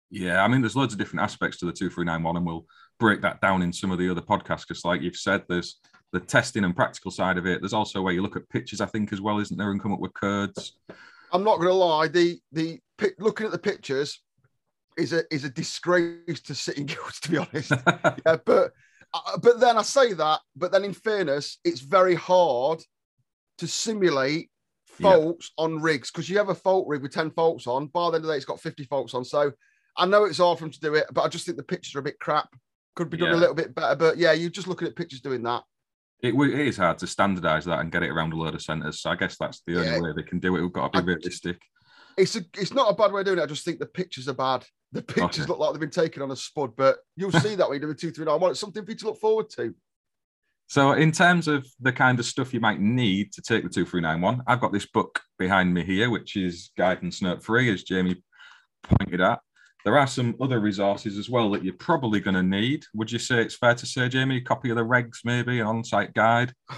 Yeah, 0.08 0.44
I 0.44 0.48
mean, 0.48 0.60
there's 0.60 0.76
loads 0.76 0.94
of 0.94 1.00
different 1.00 1.24
aspects 1.24 1.58
to 1.58 1.66
the 1.66 1.72
2391, 1.72 2.36
and 2.36 2.46
we'll 2.46 2.64
break 3.00 3.20
that 3.22 3.40
down 3.40 3.62
in 3.62 3.72
some 3.72 3.90
of 3.90 3.98
the 3.98 4.08
other 4.08 4.20
podcasts. 4.20 4.66
Because, 4.68 4.84
like 4.84 5.02
you've 5.02 5.16
said, 5.16 5.42
there's 5.48 5.80
the 6.12 6.20
testing 6.20 6.62
and 6.62 6.76
practical 6.76 7.10
side 7.10 7.38
of 7.38 7.46
it. 7.46 7.60
There's 7.60 7.72
also 7.72 8.00
where 8.00 8.12
you 8.12 8.22
look 8.22 8.36
at 8.36 8.48
pictures, 8.48 8.80
I 8.80 8.86
think, 8.86 9.12
as 9.12 9.20
well, 9.20 9.40
isn't 9.40 9.56
there, 9.56 9.72
and 9.72 9.82
come 9.82 9.92
up 9.92 9.98
with 10.00 10.14
curds. 10.14 10.76
I'm 11.32 11.42
not 11.42 11.56
going 11.56 11.68
to 11.68 11.74
lie. 11.74 12.06
The 12.06 12.38
the 12.52 12.78
looking 13.18 13.46
at 13.46 13.52
the 13.52 13.58
pictures 13.58 14.22
is 14.96 15.12
a 15.12 15.24
is 15.34 15.42
a 15.42 15.50
disgrace 15.50 16.40
to 16.42 16.54
City 16.54 16.82
and 16.82 16.88
Guilds, 16.88 17.18
to 17.20 17.30
be 17.30 17.38
honest. 17.38 17.72
yeah, 18.26 18.36
but 18.44 18.72
but 19.42 19.60
then 19.60 19.76
I 19.76 19.82
say 19.82 20.12
that, 20.14 20.40
but 20.56 20.72
then 20.72 20.84
in 20.84 20.92
fairness, 20.92 21.58
it's 21.64 21.80
very 21.80 22.14
hard 22.14 22.82
to 23.58 23.66
simulate 23.66 24.50
faults 24.86 25.50
yeah. 25.56 25.64
on 25.64 25.80
rigs 25.80 26.10
because 26.10 26.28
you 26.28 26.38
have 26.38 26.48
a 26.48 26.54
fault 26.54 26.86
rig 26.88 27.02
with 27.02 27.12
10 27.12 27.30
faults 27.30 27.66
on. 27.66 27.86
By 27.86 28.10
the 28.10 28.16
end 28.16 28.16
of 28.16 28.22
the 28.22 28.28
day, 28.28 28.36
it's 28.36 28.44
got 28.44 28.60
50 28.60 28.84
faults 28.84 29.14
on. 29.14 29.24
So 29.24 29.52
I 29.96 30.06
know 30.06 30.24
it's 30.24 30.38
hard 30.38 30.58
for 30.58 30.64
them 30.64 30.72
to 30.72 30.80
do 30.80 30.94
it, 30.94 31.06
but 31.12 31.22
I 31.22 31.28
just 31.28 31.44
think 31.44 31.56
the 31.56 31.62
pictures 31.62 31.94
are 31.94 32.00
a 32.00 32.04
bit 32.04 32.18
crap. 32.18 32.48
Could 32.94 33.10
be 33.10 33.16
done 33.16 33.30
yeah. 33.30 33.36
a 33.36 33.40
little 33.40 33.54
bit 33.54 33.74
better. 33.74 33.96
But 33.96 34.18
yeah, 34.18 34.32
you're 34.32 34.50
just 34.50 34.68
looking 34.68 34.88
at 34.88 34.96
pictures 34.96 35.20
doing 35.20 35.42
that. 35.44 35.62
It, 36.20 36.34
it 36.34 36.66
is 36.68 36.76
hard 36.76 36.98
to 36.98 37.06
standardise 37.06 37.64
that 37.64 37.80
and 37.80 37.90
get 37.90 38.02
it 38.02 38.10
around 38.10 38.32
a 38.32 38.36
load 38.36 38.54
of 38.54 38.62
centres. 38.62 39.00
So 39.00 39.10
I 39.10 39.16
guess 39.16 39.36
that's 39.38 39.62
the 39.66 39.74
Yeah. 39.74 39.96
only 39.96 40.00
way 40.02 40.12
they 40.14 40.22
can 40.22 40.38
do 40.38 40.56
it. 40.56 40.60
We've 40.60 40.72
got 40.72 40.92
to 40.92 41.02
be 41.02 41.12
I- 41.12 41.14
realistic. 41.14 41.60
It's 42.16 42.36
a, 42.36 42.40
it's 42.56 42.72
not 42.74 42.90
a 42.90 42.94
bad 42.94 43.12
way 43.12 43.20
of 43.20 43.26
doing 43.26 43.38
it. 43.38 43.42
I 43.42 43.46
just 43.46 43.64
think 43.64 43.78
the 43.78 43.86
pictures 43.86 44.28
are 44.28 44.34
bad. 44.34 44.64
The 44.92 45.02
pictures 45.02 45.44
Okay. 45.44 45.48
look 45.48 45.58
like 45.58 45.72
they've 45.72 45.80
been 45.80 45.90
taken 45.90 46.22
on 46.22 46.30
a 46.30 46.36
spud, 46.36 46.76
but 46.76 46.98
you'll 47.16 47.32
see 47.32 47.54
that 47.54 47.68
when 47.68 47.80
you 47.80 47.86
do 47.86 47.90
a 47.90 47.94
two 47.94 48.10
three 48.10 48.24
nine 48.26 48.40
one. 48.40 48.50
It's 48.50 48.60
something 48.60 48.84
for 48.84 48.90
you 48.90 48.96
to 48.98 49.06
look 49.06 49.18
forward 49.20 49.48
to. 49.50 49.74
So, 50.68 50.92
in 50.92 51.12
terms 51.12 51.48
of 51.48 51.66
the 51.80 51.92
kind 51.92 52.18
of 52.18 52.24
stuff 52.24 52.54
you 52.54 52.60
might 52.60 52.80
need 52.80 53.32
to 53.32 53.42
take 53.42 53.62
the 53.62 53.68
2391, 53.68 54.42
I've 54.46 54.60
got 54.60 54.72
this 54.72 54.86
book 54.86 55.20
behind 55.38 55.72
me 55.74 55.84
here, 55.84 56.08
which 56.08 56.36
is 56.36 56.70
Guidance 56.78 57.20
Note 57.20 57.42
3, 57.44 57.70
as 57.72 57.82
Jamie 57.82 58.22
pointed 58.82 59.20
out. 59.20 59.40
There 59.84 59.98
are 59.98 60.06
some 60.06 60.34
other 60.40 60.60
resources 60.60 61.18
as 61.18 61.28
well 61.28 61.50
that 61.50 61.64
you're 61.64 61.74
probably 61.74 62.20
going 62.20 62.36
to 62.36 62.42
need. 62.42 62.84
Would 62.94 63.10
you 63.12 63.18
say 63.18 63.42
it's 63.42 63.56
fair 63.56 63.74
to 63.74 63.84
say, 63.84 64.08
Jamie, 64.08 64.36
a 64.36 64.40
copy 64.40 64.70
of 64.70 64.76
the 64.76 64.84
regs, 64.84 65.18
maybe 65.24 65.60
an 65.60 65.66
on 65.66 65.84
site 65.84 66.14
guide? 66.14 66.52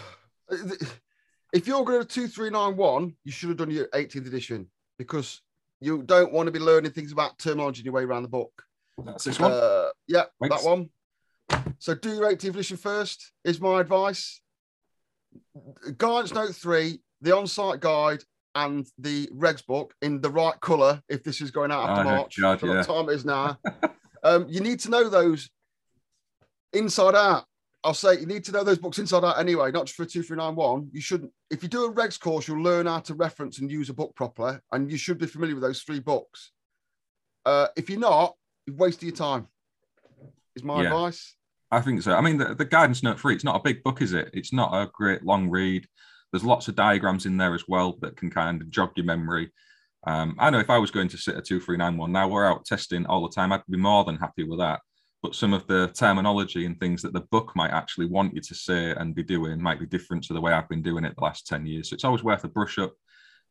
If 1.52 1.68
you're 1.68 1.84
going 1.84 2.00
to 2.00 2.04
two 2.04 2.26
three 2.26 2.50
nine 2.50 2.76
one, 2.76 3.14
you 3.22 3.30
should 3.30 3.48
have 3.50 3.58
done 3.58 3.70
your 3.70 3.86
18th 3.88 4.26
edition 4.26 4.66
because 5.06 5.40
you 5.80 6.02
don't 6.02 6.32
want 6.32 6.46
to 6.46 6.52
be 6.52 6.58
learning 6.58 6.92
things 6.92 7.12
about 7.12 7.38
terminology 7.38 7.80
in 7.80 7.84
your 7.86 7.94
way 7.94 8.04
around 8.04 8.22
the 8.22 8.28
book. 8.28 8.64
That's 9.04 9.24
this 9.24 9.38
one. 9.40 9.52
Uh, 9.52 9.88
yeah, 10.06 10.24
Thanks. 10.40 10.62
that 10.62 10.68
one. 10.68 10.90
So 11.78 11.94
do 11.94 12.10
your 12.14 12.30
18th 12.30 12.50
edition 12.50 12.76
first, 12.76 13.32
is 13.44 13.60
my 13.60 13.80
advice. 13.80 14.40
Guidance 15.98 16.32
Note 16.32 16.54
3, 16.54 16.98
the 17.20 17.36
on-site 17.36 17.80
guide, 17.80 18.22
and 18.54 18.86
the 18.98 19.26
regs 19.34 19.66
book 19.66 19.94
in 20.00 20.20
the 20.20 20.30
right 20.30 20.58
colour, 20.60 21.02
if 21.08 21.24
this 21.24 21.40
is 21.40 21.50
going 21.50 21.70
out 21.72 21.88
after 21.90 22.02
Oh, 22.02 22.16
March. 22.16 22.40
God, 22.40 22.60
for 22.60 22.66
yeah. 22.68 22.76
what 22.76 22.86
time 22.86 23.08
it 23.08 23.14
is 23.14 23.24
now. 23.24 23.58
um, 24.22 24.46
you 24.48 24.60
need 24.60 24.80
to 24.80 24.90
know 24.90 25.08
those 25.08 25.50
inside 26.72 27.14
out. 27.14 27.44
I'll 27.84 27.92
say 27.92 28.18
you 28.18 28.24
need 28.24 28.44
to 28.44 28.52
know 28.52 28.64
those 28.64 28.78
books 28.78 28.98
inside 28.98 29.24
out 29.24 29.38
anyway, 29.38 29.70
not 29.70 29.84
just 29.86 29.96
for 29.96 30.06
2391. 30.06 30.88
You 30.92 31.00
shouldn't, 31.02 31.30
if 31.50 31.62
you 31.62 31.68
do 31.68 31.84
a 31.84 31.92
regs 31.92 32.18
course, 32.18 32.48
you'll 32.48 32.62
learn 32.62 32.86
how 32.86 33.00
to 33.00 33.14
reference 33.14 33.58
and 33.58 33.70
use 33.70 33.90
a 33.90 33.94
book 33.94 34.14
properly, 34.16 34.56
and 34.72 34.90
you 34.90 34.96
should 34.96 35.18
be 35.18 35.26
familiar 35.26 35.54
with 35.54 35.62
those 35.62 35.82
three 35.82 36.00
books. 36.00 36.52
Uh, 37.44 37.68
if 37.76 37.90
you're 37.90 38.00
not, 38.00 38.34
you've 38.66 38.78
wasted 38.78 39.02
your 39.02 39.16
time, 39.16 39.48
is 40.56 40.64
my 40.64 40.80
Yeah. 40.80 40.88
advice. 40.88 41.36
I 41.70 41.82
think 41.82 42.02
so. 42.02 42.14
I 42.14 42.22
mean, 42.22 42.38
the, 42.38 42.54
the 42.54 42.64
guidance 42.64 43.02
note 43.02 43.20
three, 43.20 43.34
it's 43.34 43.44
not 43.44 43.56
a 43.56 43.62
big 43.62 43.82
book, 43.82 44.00
is 44.00 44.14
it? 44.14 44.30
It's 44.32 44.52
not 44.52 44.72
a 44.72 44.90
great 44.92 45.22
long 45.22 45.50
read. 45.50 45.86
There's 46.32 46.44
lots 46.44 46.68
of 46.68 46.76
diagrams 46.76 47.26
in 47.26 47.36
there 47.36 47.54
as 47.54 47.64
well 47.68 47.98
that 48.00 48.16
can 48.16 48.30
kind 48.30 48.62
of 48.62 48.70
jog 48.70 48.92
your 48.96 49.04
memory. 49.04 49.52
Um, 50.06 50.36
I 50.38 50.48
know 50.50 50.58
if 50.58 50.70
I 50.70 50.78
was 50.78 50.90
going 50.90 51.08
to 51.08 51.18
sit 51.18 51.36
a 51.36 51.42
2391 51.42 52.12
now, 52.12 52.28
we're 52.28 52.46
out 52.46 52.64
testing 52.64 53.04
all 53.06 53.22
the 53.28 53.34
time, 53.34 53.52
I'd 53.52 53.62
be 53.68 53.76
more 53.76 54.04
than 54.04 54.16
happy 54.16 54.44
with 54.44 54.60
that. 54.60 54.80
But 55.24 55.34
some 55.34 55.54
of 55.54 55.66
the 55.66 55.90
terminology 55.94 56.66
and 56.66 56.78
things 56.78 57.00
that 57.00 57.14
the 57.14 57.22
book 57.22 57.56
might 57.56 57.70
actually 57.70 58.04
want 58.04 58.34
you 58.34 58.42
to 58.42 58.54
say 58.54 58.90
and 58.90 59.14
be 59.14 59.22
doing 59.22 59.58
might 59.58 59.80
be 59.80 59.86
different 59.86 60.22
to 60.24 60.34
the 60.34 60.40
way 60.40 60.52
I've 60.52 60.68
been 60.68 60.82
doing 60.82 61.06
it 61.06 61.14
the 61.16 61.24
last 61.24 61.46
10 61.46 61.64
years. 61.64 61.88
So 61.88 61.94
it's 61.94 62.04
always 62.04 62.22
worth 62.22 62.44
a 62.44 62.48
brush 62.48 62.76
up. 62.76 62.92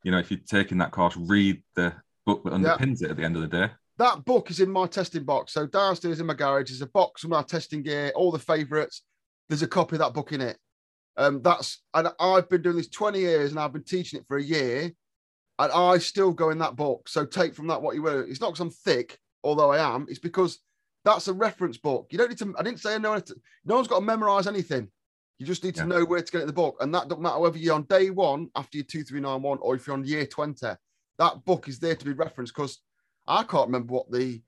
You 0.03 0.11
know, 0.11 0.19
if 0.19 0.29
you're 0.29 0.39
taking 0.45 0.77
that 0.77 0.91
course, 0.91 1.17
read 1.17 1.63
the 1.73 1.91
book 2.27 2.43
that 2.43 2.53
Yeah. 2.53 2.77
underpins 2.77 3.01
it 3.01 3.09
at 3.09 3.17
the 3.17 3.23
end 3.23 3.37
of 3.37 3.41
the 3.41 3.47
day. 3.47 3.71
That 3.97 4.23
book 4.23 4.51
is 4.51 4.59
in 4.59 4.69
my 4.69 4.85
testing 4.85 5.23
box. 5.23 5.51
So 5.51 5.65
downstairs 5.65 6.19
in 6.19 6.27
my 6.27 6.35
garage 6.35 6.69
is 6.69 6.83
a 6.83 6.85
box 6.85 7.23
with 7.23 7.31
my 7.31 7.41
testing 7.41 7.81
gear, 7.81 8.11
all 8.15 8.31
the 8.31 8.37
favourites. 8.37 9.01
There's 9.49 9.63
a 9.63 9.67
copy 9.67 9.95
of 9.95 10.01
that 10.01 10.13
book 10.13 10.31
in 10.31 10.41
it. 10.41 10.59
Um, 11.17 11.41
that's 11.41 11.81
and 11.95 12.09
I've 12.19 12.49
been 12.49 12.61
doing 12.61 12.77
this 12.77 12.87
20 12.87 13.19
years 13.19 13.49
and 13.49 13.59
I've 13.59 13.73
been 13.73 13.83
teaching 13.83 14.19
it 14.19 14.27
for 14.27 14.37
a 14.37 14.43
year, 14.43 14.91
and 15.57 15.71
I 15.71 15.97
still 15.97 16.33
go 16.33 16.51
in 16.51 16.59
that 16.59 16.75
book. 16.75 17.09
So 17.09 17.25
take 17.25 17.55
from 17.55 17.65
that 17.69 17.81
what 17.81 17.95
you 17.95 18.03
will. 18.03 18.19
It's 18.19 18.41
not 18.41 18.51
because 18.51 18.59
I'm 18.59 18.69
thick, 18.69 19.17
although 19.43 19.71
I 19.71 19.95
am. 19.95 20.05
It's 20.07 20.19
because 20.19 20.59
that's 21.05 21.27
a 21.27 21.33
reference 21.33 21.77
book. 21.77 22.07
You 22.11 22.17
don't 22.17 22.29
need 22.29 22.37
to. 22.39 22.53
I 22.57 22.63
didn't 22.63 22.79
say 22.79 22.97
no. 22.99 23.21
No 23.65 23.75
one's 23.75 23.87
got 23.87 23.99
to 23.99 24.05
memorize 24.05 24.47
anything. 24.47 24.89
You 25.39 25.45
just 25.45 25.63
need 25.63 25.75
to 25.75 25.81
Yeah. 25.81 25.87
know 25.87 26.05
where 26.05 26.21
to 26.21 26.31
get 26.31 26.41
in 26.41 26.47
the 26.47 26.53
book, 26.53 26.77
and 26.79 26.93
that 26.95 27.07
doesn't 27.07 27.21
matter 27.21 27.39
whether 27.39 27.57
you're 27.57 27.75
on 27.75 27.83
day 27.83 28.09
one 28.09 28.49
after 28.55 28.77
your 28.77 28.85
two 28.85 29.03
three 29.03 29.19
nine 29.19 29.41
one 29.41 29.57
or 29.61 29.75
if 29.75 29.85
you're 29.87 29.95
on 29.95 30.05
year 30.05 30.25
20. 30.25 30.67
That 31.19 31.45
book 31.45 31.67
is 31.67 31.79
there 31.79 31.95
to 31.95 32.05
be 32.05 32.13
referenced 32.13 32.55
because 32.55 32.79
I 33.27 33.43
can't 33.43 33.67
remember 33.67 33.93
what 33.93 34.11
the 34.11 34.41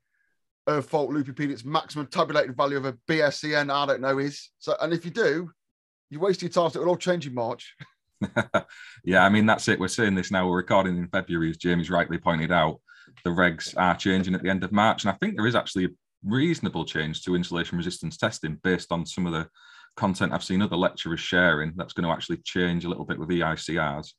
uh, 0.66 0.80
fault 0.80 1.10
loopy 1.10 1.56
maximum 1.64 2.06
tabulated 2.06 2.56
value 2.56 2.76
of 2.76 2.84
a 2.86 2.94
BS 3.08 3.52
EN 3.52 3.70
I 3.70 3.86
don't 3.86 4.00
know 4.00 4.18
is. 4.18 4.50
So, 4.58 4.76
and 4.80 4.92
if 4.92 5.04
you 5.04 5.10
do, 5.10 5.50
you 6.10 6.18
waste 6.18 6.42
your 6.42 6.50
time. 6.50 6.70
So 6.70 6.80
it'll 6.80 6.90
all 6.90 6.96
change 6.96 7.26
in 7.26 7.34
March. 7.34 7.76
yeah, 9.04 9.24
I 9.24 9.28
mean, 9.28 9.46
that's 9.46 9.68
it. 9.68 9.78
We're 9.78 9.88
seeing 9.88 10.14
this 10.14 10.30
now. 10.30 10.48
We're 10.48 10.56
recording 10.56 10.96
in 10.96 11.08
February, 11.08 11.50
as 11.50 11.56
Jamie's 11.58 11.90
rightly 11.90 12.18
pointed 12.18 12.50
out. 12.50 12.80
The 13.24 13.30
regs 13.30 13.74
are 13.76 13.96
changing 13.96 14.34
at 14.34 14.42
the 14.42 14.48
end 14.48 14.64
of 14.64 14.72
March. 14.72 15.04
And 15.04 15.10
I 15.10 15.14
think 15.18 15.36
there 15.36 15.46
is 15.46 15.54
actually 15.54 15.84
a 15.84 15.88
reasonable 16.26 16.84
change 16.84 17.22
to 17.22 17.36
insulation 17.36 17.78
resistance 17.78 18.16
testing 18.16 18.58
based 18.62 18.92
on 18.92 19.06
some 19.06 19.26
of 19.26 19.32
the 19.32 19.48
content 19.96 20.32
I've 20.32 20.44
seen 20.44 20.62
other 20.62 20.76
lecturers 20.76 21.20
sharing. 21.20 21.72
That's 21.76 21.92
going 21.92 22.04
to 22.04 22.12
actually 22.12 22.38
change 22.38 22.84
a 22.84 22.88
little 22.88 23.04
bit 23.04 23.18
with 23.18 23.28
EICRs. 23.28 24.12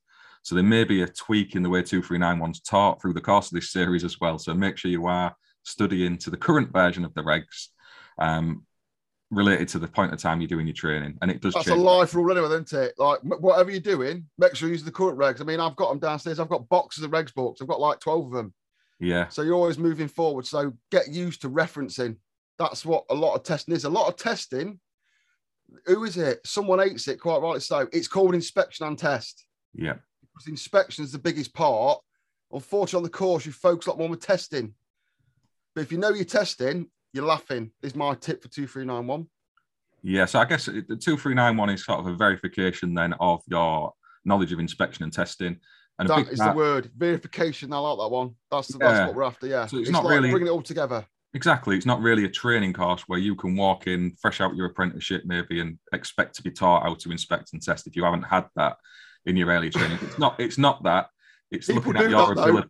So 0.44 0.56
there 0.56 0.64
may 0.64 0.84
be 0.84 1.02
a 1.02 1.08
tweak 1.08 1.56
in 1.56 1.64
the 1.64 1.70
way 1.70 1.82
2391's 1.82 2.62
taught 2.62 3.02
through 3.02 3.14
the 3.14 3.22
course 3.22 3.48
of 3.48 3.56
this 3.56 3.72
series 3.72 4.04
as 4.04 4.20
well. 4.20 4.40
So 4.40 4.54
make 4.54 4.78
sure 4.78 4.90
you 4.90 5.06
are 5.08 5.36
studying 5.64 6.18
to 6.20 6.30
the 6.30 6.38
current 6.38 6.72
version 6.72 7.04
of 7.04 7.14
the 7.14 7.22
regs 7.22 7.68
um, 8.18 8.66
related 9.30 9.68
to 9.70 9.80
the 9.80 9.88
point 9.88 10.14
of 10.14 10.20
time 10.20 10.40
you're 10.40 10.48
doing 10.48 10.68
your 10.68 10.74
training. 10.74 11.18
And 11.22 11.30
it 11.30 11.42
does 11.42 11.54
That's 11.54 11.68
a 11.68 11.72
change. 11.72 11.82
life 11.82 12.16
rule 12.16 12.32
anyway, 12.32 12.48
isn't 12.48 12.74
it? 12.74 12.94
Like 12.98 13.20
whatever 13.24 13.70
you're 13.72 13.80
doing, 13.82 14.26
make 14.38 14.56
sure 14.56 14.70
you 14.70 14.74
use 14.74 14.84
the 14.84 14.92
current 14.92 15.18
regs. 15.18 15.42
I 15.42 15.44
mean, 15.44 15.60
I've 15.60 15.76
got 15.76 15.90
them 15.90 16.00
downstairs. 16.00 16.40
I've 16.40 16.50
got 16.50 16.70
boxes 16.70 17.04
of 17.04 17.12
regs 17.12 17.34
books. 17.34 17.62
I've 17.62 17.68
got 17.68 17.82
like 17.82 18.00
12 18.00 18.28
of 18.28 18.32
them. 18.32 18.54
Yeah. 19.00 19.28
So 19.28 19.42
you're 19.42 19.56
always 19.56 19.78
moving 19.78 20.08
forward. 20.08 20.46
So 20.46 20.74
get 20.92 21.10
used 21.10 21.42
to 21.42 21.50
referencing. 21.50 22.18
That's 22.58 22.86
what 22.86 23.06
a 23.10 23.16
lot 23.16 23.36
of 23.36 23.44
testing 23.44 23.76
is. 23.76 23.86
A 23.86 23.90
lot 23.90 24.08
of 24.08 24.16
testing. 24.16 24.80
Who 25.86 26.04
is 26.06 26.18
it? 26.18 26.40
Someone 26.46 26.80
hates 26.80 27.08
it, 27.08 27.20
quite 27.20 27.42
rightly 27.42 27.60
so. 27.60 27.88
It's 27.92 28.08
called 28.08 28.34
inspection 28.34 28.88
and 28.88 28.98
test. 28.98 29.46
Yeah. 29.74 29.96
because 30.34 30.48
inspection 30.48 31.04
is 31.04 31.12
the 31.12 31.20
biggest 31.20 31.54
part. 31.54 32.00
Unfortunately, 32.52 32.98
on 32.98 33.04
the 33.04 33.10
course, 33.10 33.46
you 33.46 33.52
focus 33.52 33.88
a 33.88 33.90
lot 33.90 34.00
more 34.00 34.10
on 34.10 34.18
testing. 34.18 34.74
But 35.76 35.82
if 35.82 35.92
you 35.92 35.98
know 35.98 36.10
you're 36.10 36.26
testing, 36.26 36.88
you're 37.14 37.26
laughing. 37.26 37.72
Is 37.84 37.96
my 37.96 38.16
tip 38.16 38.42
for 38.42 38.48
2391. 38.50 39.28
Yeah, 40.04 40.26
so 40.26 40.40
I 40.40 40.46
guess 40.46 40.66
the 40.66 40.82
2391 40.82 41.70
is 41.72 41.86
sort 41.86 42.00
of 42.00 42.08
a 42.08 42.16
verification 42.16 42.94
then 42.94 43.14
of 43.20 43.42
your 43.48 43.94
knowledge 44.26 44.54
of 44.54 44.60
inspection 44.60 45.04
and 45.04 45.12
testing. 45.12 45.60
And 46.00 46.08
That 46.10 46.26
part- 46.28 46.38
the 46.38 46.54
word. 46.56 46.92
Verification. 46.96 47.74
I 47.74 47.80
like 47.80 47.98
that 47.98 48.10
one. 48.10 48.36
That's, 48.52 48.70
Yeah. 48.72 48.78
that's 48.80 49.08
what 49.08 49.16
we're 49.16 49.24
after. 49.24 49.48
Yeah. 49.48 49.66
So 49.66 49.78
it's 49.78 49.90
not 49.90 50.04
like 50.06 50.16
really- 50.16 50.30
bringing 50.32 50.48
it 50.48 50.52
all 50.52 50.62
together. 50.62 51.06
Exactly. 51.34 51.76
It's 51.76 51.86
not 51.86 52.02
really 52.02 52.24
a 52.26 52.30
training 52.30 52.74
course 52.74 53.04
where 53.08 53.20
you 53.20 53.36
can 53.36 53.56
walk 53.56 53.86
in, 53.88 54.16
fresh 54.22 54.40
out 54.42 54.56
your 54.56 54.66
apprenticeship, 54.68 55.24
maybe, 55.26 55.60
and 55.60 55.78
expect 55.94 56.36
to 56.36 56.44
be 56.44 56.52
taught 56.52 56.84
how 56.84 56.96
to 56.96 57.12
inspect 57.12 57.54
and 57.54 57.62
test 57.62 57.86
if 57.86 57.96
you 57.96 58.04
haven't 58.04 58.24
had 58.24 58.46
that 58.56 58.78
in 59.26 59.36
your 59.36 59.50
early 59.50 59.70
training. 59.70 60.00
It's 60.02 60.18
not, 60.18 60.40
it's 60.40 60.58
not 60.58 60.84
that. 60.84 61.08
It's 61.52 61.68
People 61.68 61.94
looking 61.94 62.04
at 62.06 62.10
your 62.10 62.36
that, 62.36 62.46
though. 62.46 62.64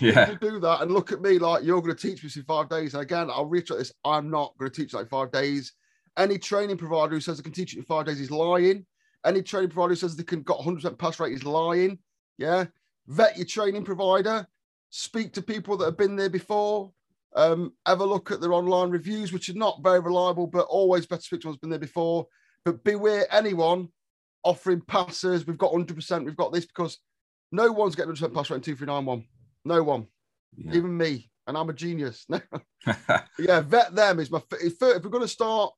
Yeah. 0.00 0.26
People 0.30 0.50
do 0.50 0.60
that 0.60 0.82
and 0.82 0.90
look 0.92 1.12
at 1.12 1.20
me 1.20 1.38
like 1.38 1.62
you're 1.64 1.80
going 1.82 1.94
to 1.94 2.08
teach 2.08 2.22
this 2.22 2.36
in 2.36 2.44
five 2.44 2.68
days. 2.68 2.94
And 2.94 3.02
again, 3.02 3.28
I'll 3.30 3.46
reiterate 3.46 3.80
this: 3.80 3.92
I'm 4.04 4.30
not 4.30 4.54
going 4.58 4.70
to 4.70 4.82
teach 4.82 4.92
like 4.94 5.08
five 5.08 5.30
days. 5.30 5.72
Any 6.16 6.38
training 6.38 6.76
provider 6.78 7.14
who 7.14 7.20
says 7.20 7.36
they 7.36 7.42
can 7.42 7.52
teach 7.52 7.74
it 7.74 7.78
in 7.78 7.84
five 7.84 8.06
days 8.06 8.20
is 8.20 8.30
lying. 8.30 8.86
Any 9.26 9.42
training 9.42 9.70
provider 9.70 9.90
who 9.90 9.96
says 9.96 10.16
they 10.16 10.22
can 10.24 10.42
got 10.42 10.60
100% 10.60 10.98
pass 10.98 11.18
rate 11.20 11.32
is 11.34 11.44
lying. 11.44 11.98
Yeah, 12.38 12.66
vet 13.06 13.36
your 13.36 13.46
training 13.46 13.84
provider. 13.84 14.46
Speak 14.90 15.32
to 15.34 15.42
people 15.42 15.76
that 15.76 15.86
have 15.86 15.96
been 15.98 16.16
there 16.16 16.30
before. 16.30 16.92
Um, 17.36 17.72
have 17.84 18.00
a 18.00 18.04
look 18.04 18.30
at 18.30 18.40
their 18.40 18.52
online 18.52 18.90
reviews, 18.90 19.32
which 19.32 19.48
are 19.48 19.54
not 19.54 19.82
very 19.82 19.98
reliable, 20.00 20.46
but 20.46 20.66
always 20.68 21.04
better 21.06 21.20
to 21.20 21.26
speak 21.26 21.40
to 21.40 21.48
one's 21.48 21.58
been 21.58 21.70
there 21.70 21.78
before. 21.80 22.26
But 22.64 22.84
beware 22.84 23.26
anyone 23.34 23.88
offering 24.44 24.80
passes. 24.82 25.46
We've 25.46 25.58
got 25.58 25.72
100%. 25.72 26.24
We've 26.24 26.36
got 26.36 26.52
this 26.52 26.64
because 26.66 26.98
no 27.50 27.72
one's 27.72 27.96
getting 27.96 28.12
100% 28.14 28.32
pass 28.34 28.50
rate 28.50 28.56
in 28.56 28.62
2391. 28.62 29.24
No 29.64 29.82
one 29.82 30.06
Yeah. 30.56 30.74
even 30.74 30.96
me, 30.96 31.30
and 31.48 31.56
I'm 31.58 31.70
a 31.70 31.72
genius. 31.72 32.24
yeah, 33.38 33.60
vet 33.60 33.94
them 33.94 34.20
is 34.20 34.30
my. 34.30 34.38
f- 34.38 34.60
If, 34.60 34.74
if 34.80 35.02
we're 35.02 35.10
going 35.10 35.22
to 35.22 35.28
start 35.28 35.72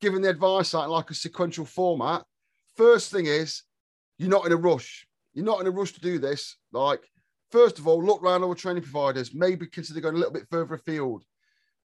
giving 0.00 0.22
the 0.22 0.28
advice 0.30 0.74
out 0.74 0.84
in 0.84 0.90
like 0.90 1.10
a 1.10 1.14
sequential 1.14 1.64
format, 1.64 2.24
first 2.76 3.10
thing 3.10 3.26
is 3.26 3.62
you're 4.18 4.28
not 4.30 4.46
in 4.46 4.52
a 4.52 4.56
rush. 4.56 5.06
You're 5.34 5.44
not 5.44 5.60
in 5.60 5.66
a 5.66 5.70
rush 5.70 5.92
to 5.92 6.00
do 6.00 6.18
this. 6.18 6.56
Like, 6.72 7.02
first 7.50 7.78
of 7.78 7.86
all, 7.86 8.02
look 8.02 8.22
around 8.22 8.42
all 8.42 8.50
the 8.50 8.56
training 8.56 8.82
providers. 8.82 9.34
Maybe 9.34 9.66
consider 9.66 10.00
going 10.00 10.14
a 10.14 10.18
little 10.18 10.32
bit 10.32 10.48
further 10.50 10.74
afield. 10.74 11.24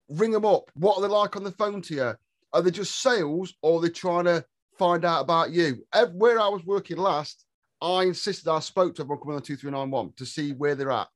Ring 0.09 0.33
them 0.33 0.45
up. 0.45 0.71
What 0.75 0.99
are 0.99 1.03
they 1.03 1.09
like 1.09 1.37
on 1.37 1.45
the 1.45 1.53
phone 1.53 1.83
to 1.83 1.95
you? 1.95 2.15
Are 2.53 2.63
they 2.63 2.71
just 2.71 3.01
sales, 3.01 3.55
or 3.63 3.79
are 3.79 3.83
they 3.83 3.91
trying 3.91 4.25
to 4.25 4.45
find 4.79 5.05
out 5.05 5.21
about 5.21 5.53
you? 5.53 5.85
Where 6.15 6.41
I 6.41 6.49
was 6.49 6.65
working 6.65 6.97
last, 6.97 7.45
I 7.81 8.05
insisted 8.05 8.51
I 8.51 8.59
spoke 8.61 8.95
to 8.97 9.03
everyone 9.03 9.21
coming 9.21 9.37
on 9.37 9.43
two 9.43 9.57
three 9.57 9.71
nine 9.71 9.91
one 9.91 10.13
to 10.17 10.27
see 10.27 10.53
where 10.53 10.75
they're 10.75 10.91
at 10.91 11.09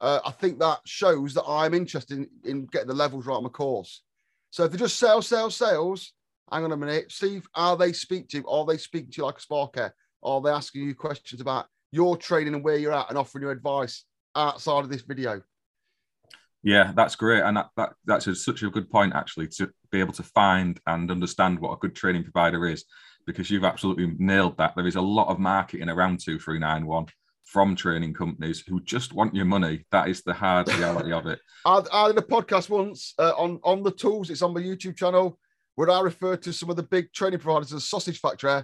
uh, 0.00 0.20
I 0.24 0.30
think 0.30 0.58
that 0.58 0.80
shows 0.84 1.34
that 1.34 1.44
I'm 1.44 1.74
interested 1.74 2.18
in, 2.18 2.28
in 2.44 2.66
getting 2.66 2.88
the 2.88 2.94
levels 2.94 3.26
right 3.26 3.36
on 3.36 3.44
my 3.44 3.48
course. 3.48 4.02
So 4.50 4.64
if 4.64 4.72
they 4.72 4.78
just 4.78 4.98
sales, 4.98 5.26
sales, 5.26 5.56
sales, 5.56 6.12
hang 6.50 6.64
on 6.64 6.72
a 6.72 6.76
minute, 6.76 7.10
see 7.10 7.40
how 7.54 7.76
they 7.76 7.92
speak 7.92 8.28
to 8.28 8.38
you. 8.38 8.48
Are 8.48 8.64
they 8.64 8.76
speaking 8.76 9.10
to 9.12 9.16
you 9.18 9.24
like 9.24 9.38
a 9.38 9.40
sparker? 9.40 9.90
Are 10.22 10.40
they 10.40 10.50
asking 10.50 10.82
you 10.82 10.94
questions 10.94 11.40
about 11.40 11.66
your 11.92 12.16
training 12.16 12.54
and 12.54 12.64
where 12.64 12.76
you're 12.76 12.92
at 12.92 13.08
and 13.08 13.18
offering 13.18 13.44
you 13.44 13.50
advice 13.50 14.04
outside 14.34 14.80
of 14.80 14.90
this 14.90 15.02
video? 15.02 15.42
Yeah, 16.62 16.92
that's 16.96 17.14
great, 17.14 17.42
and 17.42 17.56
that, 17.56 17.68
that 17.76 17.92
that's 18.06 18.26
a, 18.26 18.34
such 18.34 18.62
a 18.62 18.70
good 18.70 18.90
point 18.90 19.14
actually 19.14 19.46
to 19.48 19.70
be 19.92 20.00
able 20.00 20.14
to 20.14 20.24
find 20.24 20.80
and 20.86 21.10
understand 21.10 21.60
what 21.60 21.72
a 21.72 21.76
good 21.76 21.94
training 21.94 22.24
provider 22.24 22.66
is. 22.66 22.84
because 23.26 23.50
you've 23.50 23.64
absolutely 23.64 24.14
nailed 24.18 24.56
that. 24.56 24.74
There 24.76 24.86
is 24.86 24.96
a 24.96 25.00
lot 25.00 25.28
of 25.28 25.38
marketing 25.38 25.88
around 25.88 26.20
2391 26.20 27.06
from 27.44 27.76
training 27.76 28.14
companies 28.14 28.62
who 28.66 28.80
just 28.80 29.12
want 29.12 29.34
your 29.34 29.44
money. 29.44 29.84
That 29.92 30.08
is 30.08 30.22
the 30.22 30.32
hard 30.32 30.68
reality 30.74 31.12
of 31.12 31.26
it. 31.26 31.40
I, 31.66 31.82
I 31.92 32.08
did 32.08 32.18
a 32.18 32.22
podcast 32.22 32.70
once 32.70 33.14
uh, 33.18 33.32
on, 33.36 33.60
on 33.62 33.82
the 33.82 33.90
tools, 33.90 34.30
it's 34.30 34.42
on 34.42 34.54
my 34.54 34.60
YouTube 34.60 34.96
channel, 34.96 35.38
where 35.74 35.90
I 35.90 36.00
referred 36.00 36.42
to 36.42 36.52
some 36.52 36.70
of 36.70 36.76
the 36.76 36.82
big 36.82 37.12
training 37.12 37.40
providers 37.40 37.72
as 37.72 37.84
sausage 37.84 38.20
factory. 38.20 38.62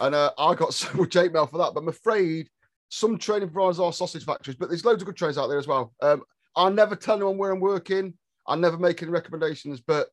And 0.00 0.14
uh, 0.14 0.32
I 0.38 0.54
got 0.54 0.88
much 0.94 1.14
hate 1.14 1.32
mail 1.32 1.46
for 1.46 1.58
that. 1.58 1.74
But 1.74 1.80
I'm 1.80 1.88
afraid 1.88 2.48
some 2.88 3.18
training 3.18 3.50
providers 3.50 3.80
are 3.80 3.92
sausage 3.92 4.24
factories, 4.24 4.56
but 4.56 4.68
there's 4.68 4.84
loads 4.84 5.02
of 5.02 5.06
good 5.06 5.16
trainers 5.16 5.38
out 5.38 5.48
there 5.48 5.58
as 5.58 5.66
well. 5.66 5.92
Um, 6.02 6.22
I 6.56 6.70
never 6.70 6.96
tell 6.96 7.16
anyone 7.16 7.38
where 7.38 7.52
I'm 7.52 7.60
working. 7.60 8.14
I 8.46 8.56
never 8.56 8.78
make 8.78 9.02
any 9.02 9.10
recommendations, 9.10 9.80
but 9.80 10.08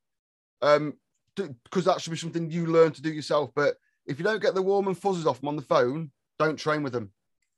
um, 0.62 0.94
because 1.36 1.86
that 1.86 2.02
should 2.02 2.12
be 2.12 2.18
something 2.18 2.52
you 2.52 2.68
learn 2.68 2.92
to 2.92 3.02
do 3.02 3.12
yourself. 3.12 3.52
But 3.56 3.76
if 4.06 4.20
you 4.20 4.26
don't 4.26 4.42
get 4.42 4.56
the 4.56 4.62
warm 4.62 4.88
and 4.88 4.98
fuzzies 4.98 5.26
off 5.26 5.40
them 5.40 5.50
on 5.50 5.56
the 5.56 5.62
phone, 5.62 6.12
don't 6.38 6.58
train 6.58 6.84
with 6.84 6.94
them. 6.94 7.12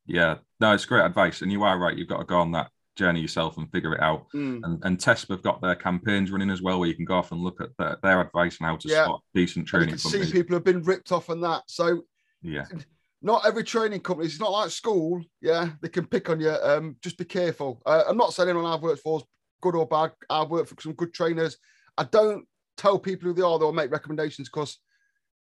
Yeah, 0.05 0.37
no, 0.59 0.73
it's 0.73 0.85
great 0.85 1.03
advice, 1.05 1.41
and 1.41 1.51
you 1.51 1.63
are 1.63 1.77
right. 1.77 1.97
You've 1.97 2.07
got 2.07 2.19
to 2.19 2.25
go 2.25 2.39
on 2.39 2.51
that 2.53 2.71
journey 2.97 3.21
yourself 3.21 3.57
and 3.57 3.71
figure 3.71 3.93
it 3.93 4.01
out. 4.01 4.25
Mm. 4.33 4.61
And, 4.63 4.83
and 4.83 4.97
TESP 4.97 5.29
have 5.29 5.43
got 5.43 5.61
their 5.61 5.75
campaigns 5.75 6.31
running 6.31 6.49
as 6.49 6.61
well, 6.61 6.79
where 6.79 6.89
you 6.89 6.95
can 6.95 7.05
go 7.05 7.15
off 7.15 7.31
and 7.31 7.39
look 7.41 7.61
at 7.61 7.69
their, 7.77 7.97
their 8.03 8.21
advice 8.21 8.57
on 8.59 8.67
how 8.67 8.75
to 8.75 8.87
Yeah. 8.89 9.05
spot 9.05 9.21
decent 9.33 9.57
And 9.63 9.67
training 9.67 9.89
you 9.89 9.95
can 9.95 10.01
companies. 10.11 10.27
see 10.27 10.33
people 10.33 10.55
have 10.55 10.63
been 10.63 10.81
ripped 10.83 11.11
off 11.11 11.29
on 11.29 11.39
that. 11.41 11.63
So 11.67 12.01
Yeah, 12.41 12.65
not 13.21 13.45
every 13.45 13.63
training 13.63 14.01
company, 14.01 14.27
it's 14.27 14.39
not 14.39 14.51
like 14.51 14.71
school. 14.71 15.23
Yeah, 15.41 15.69
they 15.81 15.89
can 15.89 16.05
pick 16.07 16.29
on 16.29 16.39
you. 16.39 16.51
Um, 16.51 16.97
just 17.01 17.17
be 17.17 17.25
careful. 17.25 17.81
Uh, 17.85 18.03
I'm 18.07 18.17
not 18.17 18.33
saying 18.33 18.49
anyone 18.49 18.65
I've 18.71 18.81
worked 18.81 19.01
for 19.01 19.19
is 19.19 19.25
good 19.61 19.75
or 19.75 19.87
bad. 19.87 20.11
I've 20.29 20.49
worked 20.49 20.69
for 20.69 20.75
some 20.81 20.93
good 20.93 21.13
trainers. 21.13 21.57
I 21.97 22.03
don't 22.03 22.45
tell 22.77 22.99
people 22.99 23.27
who 23.27 23.33
they 23.33 23.41
are, 23.41 23.57
they'll 23.57 23.71
make 23.73 23.91
recommendations 23.91 24.49
because 24.49 24.79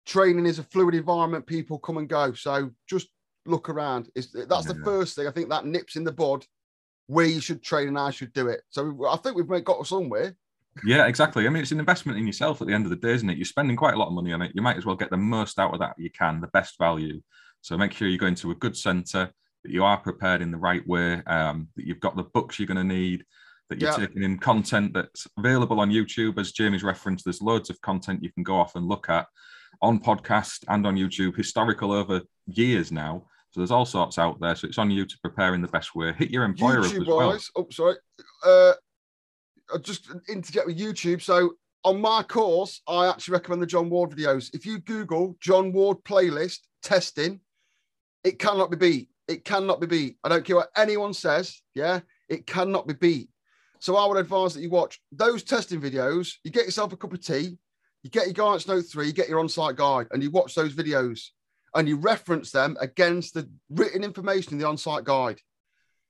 training 0.04 0.47
is 0.47 0.59
a 0.59 0.64
fluid 0.64 0.94
environment. 0.94 1.47
People 1.47 1.78
come 1.78 1.97
and 1.99 2.09
go. 2.09 2.32
So 2.35 2.71
just 2.88 3.09
look 3.47 3.68
around. 3.71 4.09
It's, 4.14 4.32
that's 4.32 4.66
the 4.66 4.75
Yeah. 4.76 4.85
first 4.85 5.16
thing. 5.16 5.26
I 5.26 5.30
think 5.30 5.49
that 5.49 5.64
nips 5.66 5.97
in 5.97 6.04
the 6.04 6.12
bud 6.12 6.44
where 7.06 7.26
you 7.26 7.40
should 7.40 7.62
train 7.62 7.88
and 7.88 7.99
I 7.99 8.11
should 8.11 8.32
do 8.32 8.49
it. 8.49 8.62
So 8.71 9.06
I 9.09 9.16
think 9.16 9.37
we've 9.37 9.64
got 9.64 9.87
somewhere. 9.87 10.35
yeah, 10.85 11.06
exactly. 11.06 11.47
I 11.47 11.50
mean, 11.50 11.62
it's 11.62 11.73
an 11.73 11.80
investment 11.80 12.18
in 12.18 12.26
yourself 12.26 12.61
at 12.62 12.68
the 12.68 12.75
end 12.75 12.85
of 12.87 12.90
the 12.90 12.97
day, 12.97 13.12
isn't 13.12 13.28
it? 13.28 13.37
You're 13.37 13.44
spending 13.44 13.76
quite 13.76 13.94
a 13.94 13.99
lot 13.99 14.06
of 14.09 14.14
money 14.14 14.32
on 14.32 14.42
it. 14.42 14.52
You 14.54 14.62
might 14.62 14.76
as 14.78 14.87
well 14.87 14.97
get 14.97 15.11
the 15.11 15.16
most 15.16 15.59
out 15.59 15.75
of 15.75 15.80
that 15.80 15.94
you 15.99 16.11
can, 16.11 16.40
the 16.40 16.47
best 16.49 16.78
value. 16.78 17.21
So 17.61 17.76
make 17.76 17.92
sure 17.92 18.09
you 18.09 18.18
go 18.18 18.26
into 18.26 18.50
a 18.50 18.54
good 18.56 18.76
centre, 18.76 19.30
that 19.64 19.71
you 19.73 19.85
are 19.85 19.99
prepared 19.99 20.42
in 20.42 20.50
the 20.50 20.56
right 20.59 20.87
way, 20.88 21.23
um, 21.26 21.68
that 21.76 21.87
you've 21.87 22.00
got 22.00 22.16
the 22.16 22.25
books 22.25 22.59
you're 22.59 22.66
going 22.66 22.76
to 22.78 22.94
need, 22.94 23.25
that 23.68 23.80
you're 23.80 23.90
Yeah. 23.90 24.06
taking 24.06 24.23
in 24.23 24.38
content 24.38 24.94
that's 24.94 25.26
available 25.38 25.78
on 25.80 25.90
YouTube. 25.90 26.38
As 26.38 26.52
Jamie's 26.52 26.82
referenced, 26.82 27.25
there's 27.25 27.42
loads 27.42 27.68
of 27.71 27.80
content 27.80 28.23
you 28.23 28.32
can 28.32 28.42
go 28.42 28.56
off 28.56 28.75
and 28.75 28.88
look 28.88 29.09
at 29.09 29.26
on 29.80 30.00
podcast 30.00 30.64
and 30.68 30.87
on 30.87 30.97
YouTube, 30.97 31.37
historical 31.37 31.92
over 31.92 32.23
years 32.47 32.90
now. 32.92 33.26
So 33.52 33.61
there's 33.61 33.71
all 33.71 33.85
sorts 33.85 34.18
out 34.18 34.40
there. 34.40 34.54
So 34.54 34.66
it's 34.66 34.78
on 34.78 34.90
you 34.90 35.04
to 35.04 35.18
prepare 35.18 35.54
in 35.54 35.61
the 35.61 35.68
best 35.68 35.94
way. 35.94 36.12
Hit 36.12 36.30
your 36.30 36.44
employer 36.44 36.80
YouTube 36.80 37.02
as 37.02 37.06
well. 37.06 37.38
oh 37.56 37.66
sorry, 37.71 37.97
uh, 38.44 38.73
I'll 39.71 39.78
just 39.78 40.11
interject 40.28 40.66
with 40.66 40.78
YouTube. 40.78 41.21
So 41.21 41.54
on 41.85 42.00
my 42.00 42.23
course, 42.23 42.80
I 42.88 43.09
actually 43.09 43.32
recommend 43.32 43.61
the 43.61 43.66
John 43.66 43.90
Ward 43.90 44.11
videos. 44.11 44.54
If 44.54 44.64
you 44.64 44.78
Google 44.78 45.37
John 45.40 45.71
Ward 45.73 45.99
playlist 46.02 46.61
testing, 46.82 47.40
it 48.25 48.38
cannot 48.38 48.71
be 48.71 48.76
beat. 48.78 49.09
It 49.28 49.44
cannot 49.44 49.80
be 49.80 49.87
beat. 49.87 50.16
I 50.25 50.30
don't 50.30 50.44
care 50.44 50.56
what 50.56 50.71
anyone 50.75 51.12
says. 51.12 51.61
Yeah, 51.75 52.00
it 52.30 52.47
cannot 52.47 52.87
be 52.87 52.94
beat. 52.94 53.28
So 53.80 53.97
I 53.97 54.06
would 54.06 54.16
advise 54.16 54.54
that 54.54 54.62
you 54.62 54.71
watch 54.71 54.99
those 55.11 55.42
testing 55.42 55.80
videos. 55.80 56.35
You 56.42 56.50
get 56.50 56.64
yourself 56.64 56.94
a 56.94 56.97
cup 56.97 57.12
of 57.12 57.21
tea, 57.21 57.59
you 58.02 58.11
get 58.11 58.26
your 58.26 58.35
guidance 58.35 58.66
note 58.66 58.87
three, 58.90 59.09
you 59.09 59.12
get 59.12 59.28
your 59.28 59.40
on-site 59.40 59.76
guide, 59.76 60.06
and 60.11 60.23
you 60.23 60.30
watch 60.30 60.54
those 60.54 60.73
videos 60.73 61.21
and 61.74 61.88
you 61.88 61.96
reference 61.96 62.50
them 62.50 62.76
against 62.80 63.34
the 63.34 63.48
written 63.70 64.04
information 64.04 64.52
in 64.54 64.58
the 64.58 64.66
on-site 64.66 65.04
guide. 65.04 65.40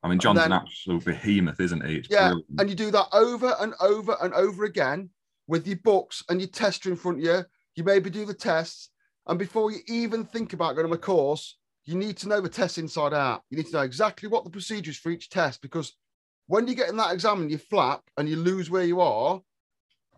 I 0.02 0.08
mean, 0.08 0.18
John's 0.18 0.40
then- 0.40 0.52
an 0.52 0.60
absolute 0.62 1.04
behemoth, 1.04 1.60
isn't 1.60 1.86
he? 1.86 1.96
It's 1.96 2.08
Yeah, 2.10 2.30
brilliant. 2.30 2.60
and 2.60 2.70
you 2.70 2.74
do 2.76 2.90
that 2.90 3.06
over 3.12 3.54
and 3.60 3.74
over 3.80 4.16
and 4.20 4.34
over 4.34 4.64
again 4.64 5.10
with 5.46 5.66
your 5.66 5.76
books 5.76 6.24
and 6.28 6.40
your 6.40 6.48
tester 6.50 6.90
in 6.90 6.96
front 6.96 7.18
of 7.18 7.24
you. 7.24 7.44
You 7.76 7.84
maybe 7.84 8.10
do 8.10 8.26
the 8.26 8.34
tests, 8.34 8.90
and 9.26 9.38
before 9.38 9.70
you 9.70 9.78
even 9.86 10.24
think 10.24 10.52
about 10.52 10.74
going 10.74 10.86
on 10.86 10.92
a 10.92 10.98
course, 10.98 11.56
you 11.84 11.94
need 11.96 12.16
to 12.18 12.28
know 12.28 12.40
the 12.40 12.48
test 12.48 12.78
inside 12.78 13.14
out. 13.14 13.42
You 13.50 13.56
need 13.56 13.66
to 13.66 13.72
know 13.72 13.80
exactly 13.82 14.28
what 14.28 14.44
the 14.44 14.50
procedure 14.50 14.90
is 14.90 14.98
for 14.98 15.10
each 15.10 15.30
test 15.30 15.62
because 15.62 15.96
when 16.46 16.66
you 16.68 16.74
get 16.74 16.88
in 16.88 16.96
that 16.96 17.12
exam 17.14 17.40
and 17.40 17.50
you 17.50 17.58
flap 17.58 18.02
and 18.16 18.28
you 18.28 18.36
lose 18.36 18.68
where 18.70 18.84
you 18.84 19.00
are, 19.00 19.40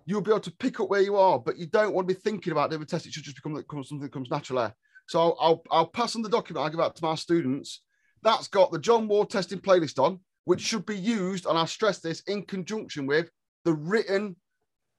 you'll 0.07 0.21
be 0.21 0.31
able 0.31 0.41
to 0.41 0.51
pick 0.51 0.81
up 0.81 0.89
where 0.91 1.01
you 1.03 1.17
are, 1.17 1.39
but 1.39 1.57
you 1.57 1.67
don't 1.67 1.95
want 1.95 2.09
to 2.09 2.15
be 2.15 2.21
thinking 2.21 2.51
about 2.53 2.71
doing 2.71 2.81
the 2.81 2.87
test. 2.87 3.07
It 3.07 3.13
should 3.13 3.23
just 3.25 3.37
become 3.37 3.55
something 3.85 4.01
that 4.01 4.13
comes 4.13 4.31
naturally. 4.31 4.71
So 5.07 5.37
I'll, 5.39 5.63
I'll, 5.71 5.87
pass 5.87 6.17
on 6.17 6.23
the 6.23 6.29
document 6.29 6.67
I 6.67 6.71
give 6.71 6.81
out 6.81 6.97
to 6.97 7.05
my 7.05 7.15
students. 7.15 7.83
That's 8.23 8.49
got 8.49 8.73
the 8.73 8.79
John 8.79 9.07
Ward 9.07 9.31
testing 9.31 9.59
playlist 9.59 10.03
on, 10.03 10.21
which 10.45 10.61
should 10.61 10.87
be 10.87 10.97
used, 10.97 11.47
and 11.47 11.59
I 11.59 11.67
stress 11.67 12.01
this, 12.01 12.21
in 12.27 12.43
conjunction 12.43 13.07
with 13.07 13.31
the 13.65 13.75
written 13.75 14.37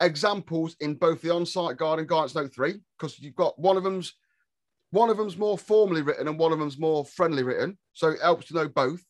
examples 0.02 0.76
in 0.80 0.96
both 0.96 1.22
the 1.22 1.34
on-site 1.34 1.78
guide 1.78 2.00
and 2.00 2.08
guidance 2.08 2.36
note 2.36 2.54
three, 2.54 2.76
because 2.98 3.20
you've 3.20 3.36
got 3.36 3.58
one 3.58 3.78
of 3.78 3.84
them's 3.84 4.14
one 4.92 5.10
of 5.10 5.18
them's 5.18 5.38
more 5.38 5.58
formally 5.58 6.02
written 6.02 6.28
and 6.28 6.40
one 6.40 6.54
of 6.54 6.60
them's 6.60 6.78
more 6.78 7.04
friendly 7.04 7.44
written. 7.44 7.78
So 7.94 8.10
it 8.10 8.22
helps 8.22 8.48
to 8.48 8.54
know 8.54 8.70
both. 8.70 9.04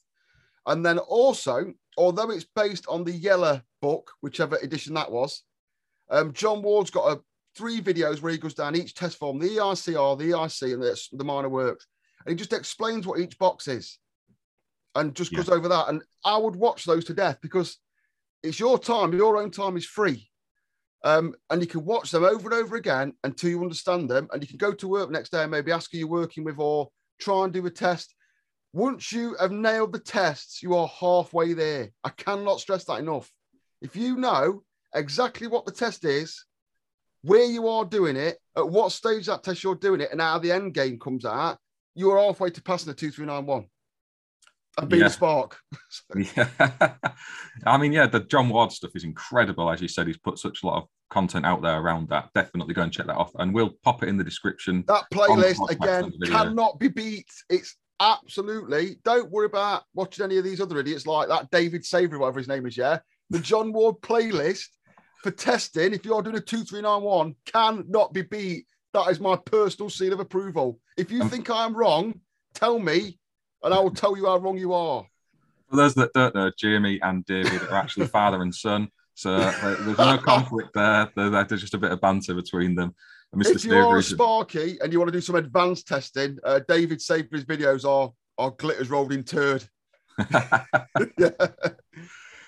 And 0.65 0.83
then 0.83 0.97
also, 0.97 1.73
although 1.97 2.31
it's 2.31 2.47
based 2.55 2.87
on 2.87 3.03
the 3.03 3.11
yellow 3.11 3.61
book, 3.81 4.11
whichever 4.21 4.57
edition 4.57 4.95
that 4.95 5.11
was, 5.11 5.43
um, 6.09 6.33
John 6.33 6.63
Ward's 6.63 6.89
got 6.89 7.11
a 7.11 7.21
three 7.55 7.81
videos 7.81 8.21
where 8.21 8.31
he 8.31 8.37
goes 8.37 8.53
down 8.53 8.75
each 8.75 8.93
test 8.93 9.17
form, 9.17 9.39
the 9.39 9.47
E 9.47 9.57
EICR, 9.57 10.17
the 10.17 10.31
ERC, 10.31 10.73
and 10.73 10.81
the, 10.81 11.01
the 11.13 11.23
minor 11.23 11.49
works. 11.49 11.87
And 12.25 12.31
he 12.31 12.35
just 12.35 12.53
explains 12.53 13.05
what 13.05 13.19
each 13.19 13.37
box 13.37 13.67
is 13.67 13.99
and 14.95 15.15
just 15.15 15.33
goes 15.35 15.49
over 15.49 15.67
that. 15.67 15.89
And 15.89 16.01
I 16.23 16.37
would 16.37 16.55
watch 16.55 16.85
those 16.85 17.05
to 17.05 17.13
death 17.13 17.37
because 17.41 17.77
it's 18.43 18.59
your 18.59 18.79
time, 18.79 19.13
your 19.13 19.37
own 19.37 19.51
time 19.51 19.77
is 19.77 19.85
free. 19.85 20.29
Um, 21.03 21.35
and 21.49 21.61
you 21.61 21.67
can 21.67 21.85
watch 21.85 22.09
them 22.09 22.23
over 22.23 22.49
and 22.49 22.53
over 22.53 22.75
again 22.75 23.13
until 23.23 23.49
you 23.49 23.61
understand 23.61 24.09
them. 24.09 24.27
And 24.31 24.41
you 24.41 24.47
can 24.47 24.57
go 24.57 24.73
to 24.73 24.87
work 24.87 25.11
next 25.11 25.29
day 25.29 25.43
and 25.43 25.51
maybe 25.51 25.71
ask 25.71 25.91
who 25.91 25.99
you're 25.99 26.07
working 26.07 26.43
with 26.43 26.57
or 26.57 26.89
try 27.19 27.43
and 27.43 27.53
do 27.53 27.65
a 27.65 27.69
test. 27.69 28.15
Once 28.73 29.11
you 29.11 29.35
have 29.39 29.51
nailed 29.51 29.93
the 29.93 29.99
tests, 29.99 30.63
you 30.63 30.75
are 30.75 30.87
halfway 30.87 31.53
there. 31.53 31.89
I 32.03 32.09
cannot 32.09 32.59
stress 32.59 32.85
that 32.85 32.99
enough. 32.99 33.31
If 33.81 33.95
you 33.95 34.17
know 34.17 34.63
exactly 34.95 35.47
what 35.47 35.65
the 35.65 35.71
test 35.71 36.05
is, 36.05 36.43
where 37.25 37.45
you 37.45 37.67
are 37.67 37.85
doing 37.85 38.15
it, 38.15 38.37
at 38.55 38.67
what 38.69 38.91
stage 38.91 39.25
that 39.25 39.43
test 39.43 39.63
you're 39.63 39.75
doing 39.75 40.01
it, 40.01 40.11
and 40.11 40.21
how 40.21 40.37
the 40.39 40.51
end 40.51 40.73
game 40.73 40.99
comes 40.99 41.25
out, 41.25 41.57
you 41.95 42.11
are 42.11 42.19
halfway 42.19 42.49
to 42.51 42.61
passing 42.61 42.87
the 42.87 42.93
2391 42.93 43.65
and 44.77 44.89
being 44.89 45.01
Yeah. 45.01 45.07
a 45.07 45.09
spark. 45.09 45.57
Yeah. 46.15 46.49
I 47.65 47.77
mean, 47.77 47.93
yeah, 47.93 48.07
the 48.07 48.19
John 48.21 48.49
Ward 48.49 48.71
stuff 48.71 48.91
is 48.95 49.03
incredible. 49.03 49.69
As 49.71 49.81
you 49.81 49.87
said, 49.87 50.07
he's 50.07 50.17
put 50.17 50.37
such 50.37 50.63
a 50.63 50.67
lot 50.67 50.77
of 50.83 50.87
content 51.09 51.45
out 51.45 51.61
there 51.61 51.79
around 51.79 52.09
that. 52.09 52.29
Definitely 52.35 52.73
go 52.73 52.81
and 52.83 52.91
check 52.91 53.07
that 53.07 53.15
off. 53.15 53.31
And 53.35 53.53
we'll 53.53 53.75
pop 53.83 54.03
it 54.03 54.09
in 54.09 54.17
the 54.17 54.23
description. 54.23 54.83
That 54.87 55.05
playlist 55.13 55.69
again 55.69 56.11
cannot 56.25 56.79
be 56.79 56.89
beat. 56.89 57.29
It's 57.49 57.75
absolutely. 57.99 58.97
Don't 59.03 59.31
worry 59.31 59.45
about 59.45 59.83
watching 59.93 60.25
any 60.25 60.37
of 60.37 60.43
these 60.43 60.59
other 60.61 60.79
idiots 60.79 61.07
like 61.07 61.29
that 61.29 61.49
David 61.51 61.85
Savory, 61.85 62.17
whatever 62.19 62.39
his 62.39 62.47
name 62.47 62.65
is. 62.65 62.75
Yeah, 62.77 62.99
the 63.29 63.39
John 63.39 63.71
Ward 63.71 63.95
playlist 64.01 64.67
for 65.25 65.31
testing. 65.31 65.91
If 65.91 66.05
you're 66.05 66.21
doing 66.21 66.35
a 66.35 66.39
two 66.39 66.63
three 66.63 66.81
nine 66.81 67.01
one, 67.01 67.35
cannot 67.47 68.13
be 68.13 68.21
beat. 68.21 68.67
That 68.93 69.09
is 69.09 69.19
my 69.19 69.35
personal 69.35 69.89
seal 69.89 70.13
of 70.13 70.19
approval. 70.19 70.79
If 70.97 71.11
you 71.11 71.23
Um, 71.23 71.29
think 71.31 71.49
I'm 71.49 71.75
wrong, 71.75 72.21
tell 72.53 72.77
me, 72.77 73.17
and 73.63 73.73
I 73.73 73.79
will 73.79 73.89
tell 73.91 74.15
you 74.15 74.27
how 74.27 74.37
wrong 74.37 74.57
you 74.59 74.71
are. 74.73 75.03
For 75.71 75.77
those 75.77 75.95
that 75.95 76.13
don't 76.13 76.35
know, 76.35 76.51
Jamie 76.55 77.01
and 77.01 77.25
David 77.25 77.63
are 77.63 77.73
actually 77.75 78.05
father 78.07 78.43
and 78.43 78.53
son. 78.53 78.87
So 79.15 79.33
uh, 79.33 79.75
there's 79.83 79.97
no 79.97 80.17
conflict 80.33 80.69
there. 80.75 81.09
There- 81.15 81.43
There's 81.43 81.61
just 81.61 81.73
a 81.73 81.79
bit 81.79 81.91
of 81.91 81.99
banter 81.99 82.35
between 82.35 82.75
them. 82.75 82.93
And 83.33 83.41
Mr. 83.43 83.55
If 83.55 83.65
you 83.65 83.73
are 83.75 83.97
a 83.97 84.03
Sparky 84.03 84.77
and 84.79 84.93
you 84.93 84.99
want 84.99 85.07
to 85.11 85.17
do 85.17 85.21
some 85.21 85.35
advanced 85.35 85.87
testing, 85.87 86.37
uh, 86.43 86.59
David 86.67 87.01
Savory's 87.01 87.45
videos 87.45 87.83
are 87.83 88.13
are 88.37 88.51
glitters 88.51 88.91
rolled 88.91 89.11
in 89.11 89.23
turd. 89.23 89.67
yeah. 91.17 91.31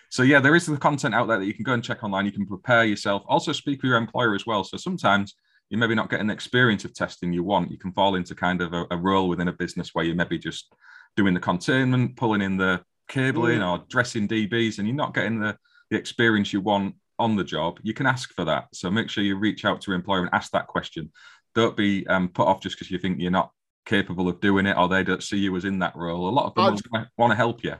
So 0.09 0.23
yeah, 0.23 0.39
there 0.39 0.55
is 0.55 0.65
the 0.65 0.77
content 0.77 1.13
out 1.13 1.27
there 1.27 1.39
that 1.39 1.45
you 1.45 1.53
can 1.53 1.63
go 1.63 1.73
and 1.73 1.83
check 1.83 2.03
online. 2.03 2.25
You 2.25 2.31
can 2.31 2.45
prepare 2.45 2.85
yourself. 2.85 3.23
Also 3.27 3.51
speak 3.51 3.81
with 3.81 3.89
your 3.89 3.97
employer 3.97 4.35
as 4.35 4.45
well. 4.45 4.63
So 4.63 4.77
sometimes 4.77 5.35
you 5.69 5.77
maybe 5.77 5.95
not 5.95 6.09
getting 6.09 6.27
the 6.27 6.33
experience 6.33 6.85
of 6.85 6.93
testing 6.93 7.33
you 7.33 7.43
want. 7.43 7.71
You 7.71 7.77
can 7.77 7.91
fall 7.91 8.15
into 8.15 8.35
kind 8.35 8.61
of 8.61 8.73
a, 8.73 8.85
a 8.91 8.97
role 8.97 9.27
within 9.27 9.49
a 9.49 9.53
business 9.53 9.93
where 9.93 10.05
you 10.05 10.15
maybe 10.15 10.37
just 10.37 10.73
doing 11.15 11.33
the 11.33 11.39
containment, 11.39 12.15
pulling 12.15 12.41
in 12.41 12.57
the 12.57 12.81
cabling 13.07 13.61
or 13.61 13.83
dressing 13.89 14.27
DBs, 14.27 14.77
and 14.77 14.87
you're 14.87 14.95
not 14.95 15.13
getting 15.13 15.39
the, 15.39 15.57
the 15.89 15.97
experience 15.97 16.53
you 16.53 16.61
want 16.61 16.95
on 17.19 17.35
the 17.35 17.43
job. 17.43 17.79
You 17.83 17.93
can 17.93 18.05
ask 18.05 18.33
for 18.33 18.45
that. 18.45 18.67
So 18.73 18.89
make 18.89 19.09
sure 19.09 19.23
you 19.23 19.37
reach 19.37 19.65
out 19.65 19.81
to 19.81 19.91
your 19.91 19.95
employer 19.95 20.21
and 20.21 20.29
ask 20.33 20.51
that 20.51 20.67
question. 20.67 21.11
Don't 21.55 21.75
be 21.75 22.05
um, 22.07 22.29
put 22.29 22.47
off 22.47 22.61
just 22.61 22.77
because 22.77 22.91
you 22.91 22.99
think 22.99 23.19
you're 23.19 23.31
not 23.31 23.51
capable 23.85 24.29
of 24.29 24.39
doing 24.39 24.65
it 24.65 24.77
or 24.77 24.87
they 24.87 25.03
don't 25.03 25.23
see 25.23 25.37
you 25.37 25.55
as 25.55 25.65
in 25.65 25.79
that 25.79 25.95
role. 25.95 26.29
A 26.29 26.29
lot 26.29 26.45
of 26.45 26.55
them 26.55 27.07
want 27.17 27.31
to 27.31 27.35
help 27.35 27.63
you. 27.63 27.75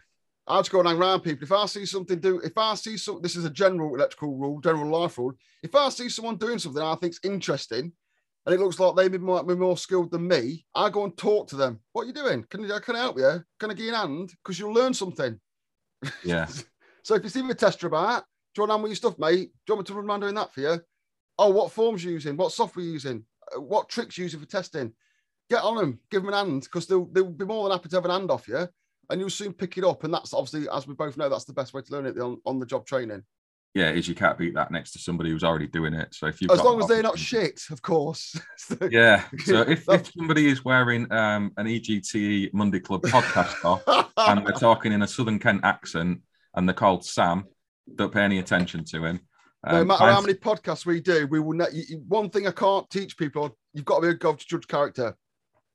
I 0.48 0.60
just 0.60 0.72
go 0.72 0.80
and 0.80 0.88
hang 0.88 0.98
around 0.98 1.22
people. 1.22 1.44
If 1.44 1.52
I 1.52 1.66
see 1.66 1.86
something 1.86 2.20
do, 2.20 2.40
if 2.40 2.58
I 2.58 2.76
see 2.76 2.96
some, 2.96 3.22
this 3.22 3.36
is 3.36 3.44
a 3.44 3.50
general 3.50 3.94
electrical 3.94 4.36
rule, 4.36 4.62
general 4.62 4.90
life 4.90 5.18
rule. 5.18 5.34
If 5.62 5.76
I 5.76 5.90
see 5.90 6.08
someone 6.08 6.38
doing 6.38 6.58
something 6.58 6.82
I 6.82 6.96
think's 6.96 7.20
interesting, 7.24 7.92
and 8.46 8.56
it 8.56 8.62
looks 8.62 8.80
like 8.80 8.96
they 8.96 9.18
might 9.18 9.46
be 9.46 9.56
more 9.56 9.76
skilled 9.76 10.10
than 10.10 10.26
me, 10.26 10.66
I 10.74 10.90
go 10.90 11.04
and 11.04 11.18
talk 11.18 11.50
to 11.50 11.58
them. 11.58 11.82
What 11.92 12.04
are 12.04 12.06
you 12.06 12.14
doing? 12.14 12.46
Can, 12.50 12.72
I, 12.72 12.80
can 12.80 12.96
I 12.96 13.00
help 13.00 13.18
you? 13.18 13.44
Can 13.60 13.72
I 13.72 13.74
give 13.74 13.88
you 13.88 13.94
a 13.94 13.98
hand? 13.98 14.32
Because 14.42 14.58
you'll 14.58 14.74
learn 14.74 14.94
something. 14.94 15.38
Yeah. 16.24 16.48
so 17.04 17.16
if 17.16 17.24
you 17.24 17.30
see 17.30 17.42
me 17.42 17.54
test 17.54 17.84
about, 17.84 18.24
do 18.56 18.62
you 18.62 18.64
want 18.64 18.70
to 18.70 18.74
hand 18.76 18.84
with 18.84 18.90
your 18.92 18.96
stuff, 18.96 19.20
mate? 19.20 19.52
Do 19.66 19.74
you 19.74 19.76
want 19.76 19.90
me 19.90 19.94
to 19.94 20.00
run 20.00 20.10
around 20.10 20.20
doing 20.22 20.36
that 20.36 20.54
for 20.54 20.62
you? 20.62 20.80
Oh, 21.38 21.50
what 21.50 21.74
forms 21.74 22.06
you 22.06 22.12
using? 22.12 22.38
What 22.38 22.54
software 22.54 22.86
you 22.86 22.94
using? 22.94 23.26
Uh, 23.54 23.60
What 23.60 23.90
tricks 23.90 24.18
you 24.18 24.24
using 24.24 24.40
for 24.40 24.46
testing? 24.46 24.94
Get 25.50 25.64
on 25.64 25.76
them, 25.76 26.00
give 26.10 26.22
them 26.22 26.34
an 26.34 26.48
hand 26.48 26.64
because 26.64 26.88
they'll, 26.88 27.06
they'll 27.06 27.30
be 27.30 27.46
more 27.46 27.64
than 27.68 27.78
happy 27.78 27.90
to 27.90 27.96
have 27.98 28.06
an 28.06 28.12
hand 28.12 28.32
off 28.32 28.48
you 28.48 28.68
and 29.10 29.20
you'll 29.20 29.30
soon 29.30 29.54
pick 29.54 29.78
it 29.78 29.84
up. 29.84 30.04
And 30.04 30.13
that's 30.13 30.34
obviously, 30.34 30.67
as 30.70 30.88
we 30.88 30.93
both 30.93 31.17
know, 31.17 31.30
that's 31.30 31.46
the 31.46 31.54
best 31.54 31.74
way 31.74 31.82
to 31.82 31.91
learn 31.91 32.06
it 32.06 32.17
on, 32.20 32.39
on 32.46 32.60
the 32.60 32.65
job 32.65 32.86
training. 32.86 33.24
Yeah, 33.74 33.91
is 33.91 34.08
you 34.08 34.15
can't 34.15 34.38
beat 34.38 34.56
that 34.56 34.72
next 34.72 34.91
to 34.93 35.00
somebody 35.00 35.30
who's 35.30 35.43
already 35.43 35.67
doing 35.67 35.93
it. 35.93 36.13
So 36.15 36.26
if 36.26 36.41
you 36.41 36.48
As 36.52 36.63
long 36.63 36.82
as 36.82 36.88
they're 36.88 37.04
not 37.04 37.20
shit, 37.20 37.62
of 37.70 37.82
course. 37.82 38.36
Yeah. 38.89 39.24
So 39.46 39.62
if, 39.67 39.88
if 39.88 40.12
somebody 40.13 40.48
is 40.48 40.65
wearing 40.65 41.12
um, 41.12 41.52
an 41.58 41.67
EGTE 41.67 42.54
Monday 42.54 42.80
Club 42.80 43.04
podcast 43.04 43.63
off 43.65 43.84
and 44.17 44.46
they're 44.48 44.54
talking 44.54 44.91
in 44.93 45.04
a 45.04 45.08
Southern 45.08 45.38
Kent 45.38 45.62
accent 45.63 46.22
and 46.56 46.67
they're 46.67 46.74
called 46.74 47.06
Sam, 47.06 47.46
don't 47.96 48.12
pay 48.12 48.22
any 48.24 48.39
attention 48.39 48.84
to 48.86 49.06
him. 49.06 49.20
no 49.70 49.82
Um, 49.82 49.88
matter 49.88 50.06
how 50.06 50.22
many 50.22 50.34
podcasts 50.34 50.86
we 50.86 51.00
do, 51.00 51.28
we 51.28 51.39
will. 51.39 51.54
Ne- 51.58 51.98
one 52.08 52.30
thing 52.32 52.48
I 52.48 52.52
can't 52.52 52.89
teach 52.89 53.15
people: 53.15 53.56
you've 53.74 53.86
got 53.86 53.98
to 53.98 54.08
be 54.08 54.10
a 54.10 54.13
god 54.15 54.39
to 54.39 54.46
judge 54.48 54.67
character. 54.67 55.15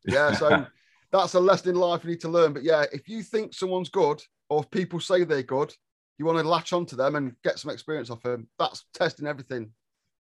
Yeah, 0.04 0.32
so 0.32 0.66
that's 1.12 1.34
a 1.34 1.40
lesson 1.40 1.70
in 1.70 1.76
life 1.76 2.04
you 2.04 2.10
need 2.10 2.20
to 2.20 2.28
learn. 2.28 2.52
But 2.52 2.64
yeah, 2.64 2.84
if 2.92 3.08
you 3.08 3.22
think 3.22 3.54
someone's 3.54 3.90
good, 3.90 4.22
or 4.48 4.62
if 4.62 4.70
people 4.70 5.00
say 5.00 5.24
they're 5.24 5.42
good, 5.42 5.72
you 6.18 6.24
want 6.24 6.38
to 6.38 6.48
latch 6.48 6.72
onto 6.72 6.96
them 6.96 7.16
and 7.16 7.34
get 7.44 7.58
some 7.58 7.70
experience 7.70 8.10
off 8.10 8.22
them. 8.22 8.48
That's 8.58 8.84
testing 8.94 9.26
everything. 9.26 9.70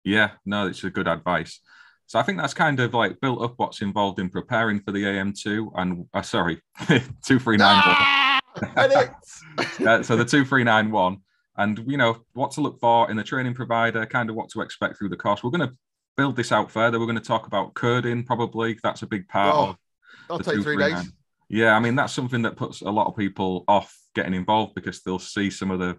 Yeah, 0.04 0.30
no, 0.44 0.66
it's 0.66 0.84
a 0.84 0.90
good 0.90 1.08
advice. 1.08 1.60
So 2.06 2.18
I 2.18 2.22
think 2.22 2.38
that's 2.38 2.54
kind 2.54 2.80
of 2.80 2.92
like 2.92 3.20
built 3.20 3.40
up 3.42 3.54
what's 3.56 3.82
involved 3.82 4.18
in 4.18 4.30
preparing 4.30 4.80
for 4.80 4.90
the 4.90 5.04
AM2 5.04 5.70
and 5.76 6.06
uh, 6.12 6.22
sorry, 6.22 6.60
2391. 6.78 7.60
Ah, 7.62 8.40
uh, 8.80 10.02
so 10.02 10.16
the 10.16 10.24
2391 10.24 11.18
and 11.56 11.84
you 11.86 11.96
know 11.96 12.18
what 12.32 12.50
to 12.52 12.60
look 12.62 12.80
for 12.80 13.10
in 13.10 13.16
the 13.16 13.22
training 13.22 13.54
provider, 13.54 14.06
kind 14.06 14.28
of 14.30 14.36
what 14.36 14.48
to 14.50 14.60
expect 14.60 14.98
through 14.98 15.10
the 15.10 15.16
course. 15.16 15.44
We're 15.44 15.50
going 15.50 15.68
to 15.68 15.76
build 16.16 16.34
this 16.34 16.50
out 16.50 16.70
further. 16.70 16.98
We're 16.98 17.06
going 17.06 17.18
to 17.18 17.22
talk 17.22 17.46
about 17.46 17.74
curding 17.74 18.24
probably. 18.24 18.78
That's 18.82 19.02
a 19.02 19.06
big 19.06 19.28
part 19.28 19.54
Oh, 19.54 19.68
of 19.70 19.76
I'll 20.30 20.38
take 20.38 20.62
three 20.62 20.76
days. 20.76 20.92
239. 20.92 21.12
Yeah, 21.48 21.76
I 21.76 21.80
mean 21.80 21.96
that's 21.96 22.12
something 22.12 22.42
that 22.42 22.56
puts 22.56 22.80
a 22.80 22.90
lot 22.90 23.08
of 23.08 23.16
people 23.16 23.64
off 23.66 23.96
getting 24.14 24.34
involved 24.34 24.74
because 24.74 25.02
they'll 25.02 25.18
see 25.18 25.50
some 25.50 25.70
of 25.70 25.78
the, 25.80 25.98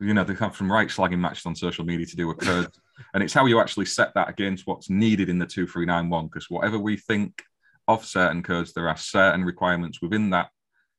you 0.00 0.14
know, 0.14 0.24
they 0.24 0.34
have 0.34 0.56
some 0.56 0.70
right 0.70 0.88
slagging 0.88 1.20
matches 1.20 1.46
on 1.46 1.54
social 1.54 1.84
media 1.84 2.06
to 2.06 2.16
do 2.16 2.30
a 2.30 2.34
code, 2.48 2.68
and 3.14 3.22
it's 3.22 3.32
how 3.34 3.46
you 3.46 3.60
actually 3.60 3.86
set 3.86 4.12
that 4.14 4.28
against 4.28 4.66
what's 4.66 4.90
needed 4.90 5.28
in 5.28 5.38
the 5.38 5.46
two 5.46 5.66
three 5.66 5.86
nine 5.86 6.10
one. 6.10 6.26
Because 6.26 6.50
whatever 6.50 6.78
we 6.78 6.96
think 6.96 7.42
of 7.86 8.04
certain 8.04 8.42
codes, 8.42 8.72
there 8.72 8.88
are 8.88 8.96
certain 8.96 9.44
requirements 9.44 10.00
within 10.02 10.30
that, 10.30 10.50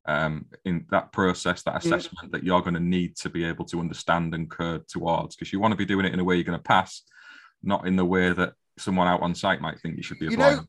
um, 0.05 0.45
in 0.65 0.85
that 0.91 1.11
process, 1.11 1.63
that 1.63 1.75
Mm. 1.75 1.85
assessment 1.85 2.31
that 2.31 2.43
you're 2.43 2.61
going 2.61 2.73
to 2.73 2.79
need 2.79 3.15
to 3.17 3.29
be 3.29 3.43
able 3.43 3.65
to 3.65 3.79
understand 3.79 4.33
and 4.33 4.49
code 4.49 4.87
towards. 4.87 5.35
Because 5.35 5.51
you 5.53 5.59
want 5.59 5.73
to 5.73 5.77
be 5.77 5.85
doing 5.85 6.05
it 6.05 6.13
in 6.13 6.19
a 6.19 6.23
way 6.23 6.35
you're 6.35 6.43
going 6.43 6.57
to 6.57 6.63
pass, 6.63 7.03
not 7.63 7.87
in 7.87 7.95
the 7.95 8.05
way 8.05 8.31
that 8.33 8.53
someone 8.77 9.07
out 9.07 9.21
on 9.21 9.35
site 9.35 9.61
might 9.61 9.79
think 9.79 9.97
you 9.97 10.03
should 10.03 10.19
be 10.19 10.25
You 10.25 10.37
know. 10.37 10.63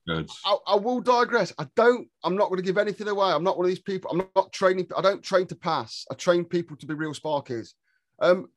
I, 0.45 0.57
I 0.67 0.75
will 0.77 1.01
digress. 1.01 1.53
I 1.59 1.67
don't. 1.77 2.09
I'm 2.25 2.37
not 2.37 2.49
going 2.49 2.59
to 2.59 2.65
give 2.65 2.79
anything 2.79 3.09
away. 3.09 3.31
I'm 3.31 3.45
not 3.45 3.57
one 3.57 3.67
of 3.67 3.71
these 3.71 3.79
people. 3.79 4.11
I'm 4.11 4.29
not 4.37 4.53
training. 4.53 4.88
I 4.97 5.01
don't 5.01 5.23
train 5.23 5.47
to 5.49 5.55
pass. 5.57 6.05
I 6.11 6.15
train 6.15 6.45
people 6.45 6.77
to 6.77 6.87
be 6.87 6.95
real 6.95 7.15
sparkies. 7.15 7.71
Um, 8.21 8.49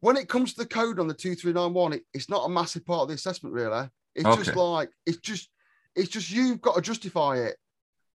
when 0.00 0.16
it 0.16 0.28
comes 0.28 0.54
to 0.54 0.60
the 0.62 0.68
code 0.68 0.98
on 0.98 1.08
the 1.08 1.14
two 1.14 1.34
three 1.34 1.52
nine 1.52 1.72
one, 1.74 1.92
it, 1.92 2.02
it's 2.14 2.30
not 2.30 2.44
a 2.44 2.48
massive 2.48 2.86
part 2.86 3.02
of 3.02 3.08
the 3.08 3.14
assessment, 3.14 3.54
really. 3.54 3.88
It's 4.14 4.36
just 4.36 4.56
like 4.56 4.90
it's 5.06 5.18
just 5.18 5.50
it's 5.94 6.08
just 6.08 6.30
you've 6.30 6.60
got 6.60 6.76
to 6.76 6.80
justify 6.80 7.38
it. 7.38 7.56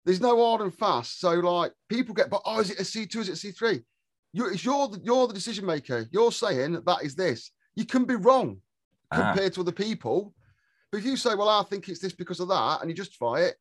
There's 0.04 0.20
no 0.20 0.44
hard 0.44 0.60
and 0.60 0.74
fast. 0.74 1.20
So 1.20 1.32
like 1.34 1.72
people 1.88 2.14
get, 2.14 2.30
but 2.30 2.42
oh, 2.44 2.60
is 2.60 2.70
it 2.70 2.80
a 2.80 2.84
C 2.84 3.06
two? 3.06 3.20
Is 3.20 3.28
it 3.28 3.36
C 3.36 3.50
three? 3.50 3.82
You, 4.32 4.46
it's 4.48 4.64
you're 4.64 4.88
the, 4.88 5.00
you're 5.02 5.28
the 5.28 5.34
decision 5.34 5.64
maker. 5.64 6.06
You're 6.10 6.32
saying 6.32 6.82
that 6.86 7.02
is 7.02 7.14
this. 7.14 7.52
You 7.74 7.84
can 7.84 8.04
be 8.04 8.16
wrong 8.16 8.60
Ah. 9.12 9.32
compared 9.32 9.54
to 9.54 9.60
other 9.60 9.72
people. 9.72 10.34
But 10.94 11.00
if 11.00 11.06
you 11.06 11.16
say, 11.16 11.34
well, 11.34 11.48
I 11.48 11.64
think 11.64 11.88
it's 11.88 11.98
this 11.98 12.12
because 12.12 12.38
of 12.38 12.46
that, 12.46 12.78
and 12.80 12.88
you 12.88 12.94
justify 12.94 13.40
it, 13.40 13.56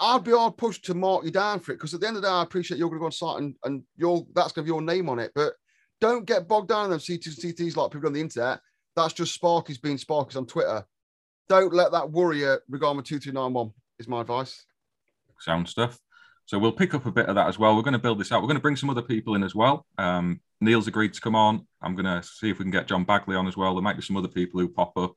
I'd 0.00 0.24
be 0.24 0.32
hard 0.32 0.56
pushed 0.56 0.84
to 0.86 0.94
mark 0.94 1.24
you 1.24 1.30
down 1.30 1.60
for 1.60 1.70
it 1.70 1.76
because 1.76 1.94
at 1.94 2.00
the 2.00 2.08
end 2.08 2.16
of 2.16 2.22
the 2.22 2.26
day, 2.26 2.32
I 2.32 2.42
appreciate 2.42 2.78
you're 2.78 2.88
going 2.88 2.98
to 2.98 3.02
go 3.02 3.06
on 3.06 3.12
site 3.12 3.40
and, 3.40 3.54
and 3.62 3.84
you're 3.96 4.26
that's 4.34 4.50
going 4.50 4.66
to 4.66 4.72
be 4.72 4.74
your 4.74 4.82
name 4.82 5.08
on 5.08 5.20
it. 5.20 5.30
But 5.36 5.52
don't 6.00 6.26
get 6.26 6.48
bogged 6.48 6.70
down 6.70 6.86
in 6.86 6.90
them 6.90 6.98
C2s 6.98 7.44
and 7.44 7.54
CTs 7.54 7.76
like 7.76 7.92
people 7.92 8.08
on 8.08 8.12
the 8.12 8.20
internet. 8.20 8.58
That's 8.96 9.12
just 9.12 9.40
Sparkies 9.40 9.80
being 9.80 9.98
Sparkies 9.98 10.36
on 10.36 10.46
Twitter. 10.46 10.84
Don't 11.48 11.72
let 11.72 11.92
that 11.92 12.10
worry 12.10 12.40
you 12.40 12.58
regarding 12.68 13.04
2291 13.04 13.72
is 14.00 14.08
my 14.08 14.22
advice. 14.22 14.64
sound 15.38 15.68
stuff. 15.68 15.96
So 16.46 16.58
we'll 16.58 16.72
pick 16.72 16.92
up 16.92 17.06
a 17.06 17.12
bit 17.12 17.26
of 17.26 17.36
that 17.36 17.46
as 17.46 17.56
well. 17.56 17.76
We're 17.76 17.82
going 17.82 17.92
to 17.92 18.00
build 18.00 18.18
this 18.18 18.32
out. 18.32 18.42
We're 18.42 18.48
going 18.48 18.56
to 18.56 18.62
bring 18.62 18.74
some 18.74 18.90
other 18.90 19.00
people 19.00 19.36
in 19.36 19.44
as 19.44 19.54
well. 19.54 19.86
Um, 19.96 20.40
Neil's 20.60 20.88
agreed 20.88 21.14
to 21.14 21.20
come 21.20 21.36
on. 21.36 21.68
I'm 21.82 21.94
going 21.94 22.06
to 22.06 22.20
see 22.26 22.50
if 22.50 22.58
we 22.58 22.64
can 22.64 22.72
get 22.72 22.88
John 22.88 23.04
Bagley 23.04 23.36
on 23.36 23.46
as 23.46 23.56
well. 23.56 23.74
There 23.74 23.82
might 23.82 23.94
be 23.94 24.02
some 24.02 24.16
other 24.16 24.26
people 24.26 24.58
who 24.58 24.68
pop 24.68 24.98
up. 24.98 25.14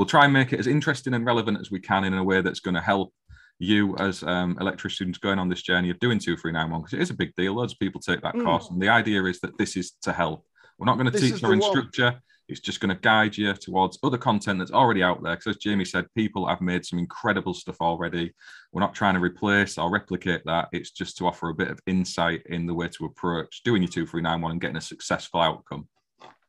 We'll 0.00 0.06
try 0.06 0.24
and 0.24 0.32
make 0.32 0.54
it 0.54 0.58
as 0.58 0.66
interesting 0.66 1.12
and 1.12 1.26
relevant 1.26 1.60
as 1.60 1.70
we 1.70 1.78
can 1.78 2.04
in 2.04 2.14
a 2.14 2.24
way 2.24 2.40
that's 2.40 2.60
going 2.60 2.74
to 2.74 2.80
help 2.80 3.12
you 3.58 3.94
as 3.98 4.22
um, 4.22 4.56
students 4.88 5.18
going 5.18 5.38
on 5.38 5.50
this 5.50 5.60
journey 5.60 5.90
of 5.90 5.98
doing 5.98 6.18
2391 6.18 6.80
because 6.80 6.94
it 6.94 7.02
is 7.02 7.10
a 7.10 7.14
big 7.14 7.34
deal. 7.36 7.52
Loads 7.52 7.74
of 7.74 7.78
people 7.80 8.00
take 8.00 8.22
that 8.22 8.34
Mm. 8.34 8.44
course. 8.44 8.70
And 8.70 8.80
the 8.80 8.88
idea 8.88 9.22
is 9.24 9.40
that 9.40 9.58
this 9.58 9.76
is 9.76 9.90
to 10.04 10.14
help. 10.14 10.46
We're 10.78 10.86
not 10.86 10.96
going 10.96 11.12
to 11.12 11.20
teach 11.20 11.44
or 11.44 11.52
instruct 11.52 11.98
you. 11.98 12.12
It's 12.48 12.60
just 12.60 12.80
going 12.80 12.96
to 12.96 12.98
guide 13.02 13.36
you 13.36 13.52
towards 13.52 13.98
other 14.02 14.16
content 14.16 14.58
that's 14.58 14.70
already 14.70 15.02
out 15.02 15.22
there. 15.22 15.36
Because 15.36 15.56
as 15.56 15.62
Jamie 15.62 15.84
said, 15.84 16.06
people 16.14 16.48
have 16.48 16.62
made 16.62 16.86
some 16.86 16.98
incredible 16.98 17.52
stuff 17.52 17.76
already. 17.82 18.32
We're 18.72 18.80
not 18.80 18.94
trying 18.94 19.16
to 19.16 19.20
replace 19.20 19.76
or 19.76 19.90
replicate 19.90 20.40
that. 20.46 20.68
It's 20.72 20.92
just 20.92 21.18
to 21.18 21.26
offer 21.26 21.50
a 21.50 21.54
bit 21.54 21.68
of 21.68 21.78
insight 21.86 22.40
in 22.46 22.64
the 22.64 22.72
way 22.72 22.88
to 22.88 23.04
approach 23.04 23.62
doing 23.64 23.82
your 23.82 23.90
2391 23.90 24.52
and 24.52 24.60
getting 24.62 24.78
a 24.78 24.80
successful 24.80 25.42
outcome. 25.42 25.90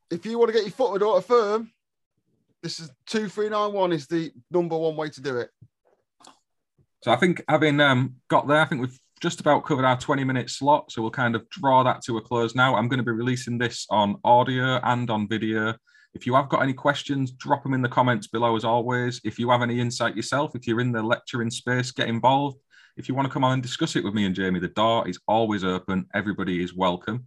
If 0.09 0.25
you 0.25 0.39
want 0.39 0.51
to 0.51 0.53
get 0.53 0.63
your 0.63 0.71
foot 0.71 0.87
in 0.87 0.93
the 0.93 0.99
door 0.99 1.17
a 1.17 1.21
firm, 1.21 1.69
this 2.61 2.79
is 2.79 2.89
2391 3.07 3.91
is 3.91 4.07
the 4.07 4.31
number 4.51 4.77
one 4.77 4.95
way 4.95 5.09
to 5.09 5.21
do 5.21 5.37
it. 5.37 5.49
So 7.03 7.11
I 7.11 7.15
think 7.15 7.43
having 7.49 7.79
um, 7.79 8.15
got 8.29 8.47
there, 8.47 8.61
I 8.61 8.65
think 8.65 8.81
we've 8.81 8.99
just 9.21 9.39
about 9.39 9.65
covered 9.65 9.85
our 9.85 9.97
20 9.97 10.23
minute 10.23 10.49
slot. 10.49 10.91
So 10.91 11.01
we'll 11.01 11.11
kind 11.11 11.35
of 11.35 11.49
draw 11.49 11.83
that 11.83 12.01
to 12.03 12.17
a 12.17 12.21
close 12.21 12.55
now. 12.55 12.75
I'm 12.75 12.87
going 12.87 12.99
to 12.99 13.03
be 13.03 13.11
releasing 13.11 13.57
this 13.57 13.87
on 13.89 14.17
audio 14.23 14.79
and 14.83 15.09
on 15.09 15.27
video. 15.27 15.75
If 16.13 16.27
you 16.27 16.35
have 16.35 16.49
got 16.49 16.61
any 16.61 16.73
questions, 16.73 17.31
drop 17.31 17.63
them 17.63 17.73
in 17.73 17.81
the 17.81 17.89
comments 17.89 18.27
below 18.27 18.55
as 18.55 18.65
always. 18.65 19.21
If 19.23 19.39
you 19.39 19.49
have 19.49 19.61
any 19.61 19.79
insight 19.79 20.15
yourself, 20.15 20.55
if 20.55 20.67
you're 20.67 20.81
in 20.81 20.91
the 20.91 21.01
lecturing 21.01 21.49
space, 21.49 21.91
get 21.91 22.09
involved. 22.09 22.57
If 22.97 23.07
you 23.07 23.15
want 23.15 23.27
to 23.27 23.33
come 23.33 23.45
on 23.45 23.53
and 23.53 23.63
discuss 23.63 23.95
it 23.95 24.03
with 24.03 24.13
me 24.13 24.25
and 24.25 24.35
Jamie, 24.35 24.59
the 24.59 24.67
door 24.67 25.07
is 25.07 25.19
always 25.27 25.63
open. 25.63 26.05
Everybody 26.13 26.61
is 26.61 26.75
welcome. 26.75 27.25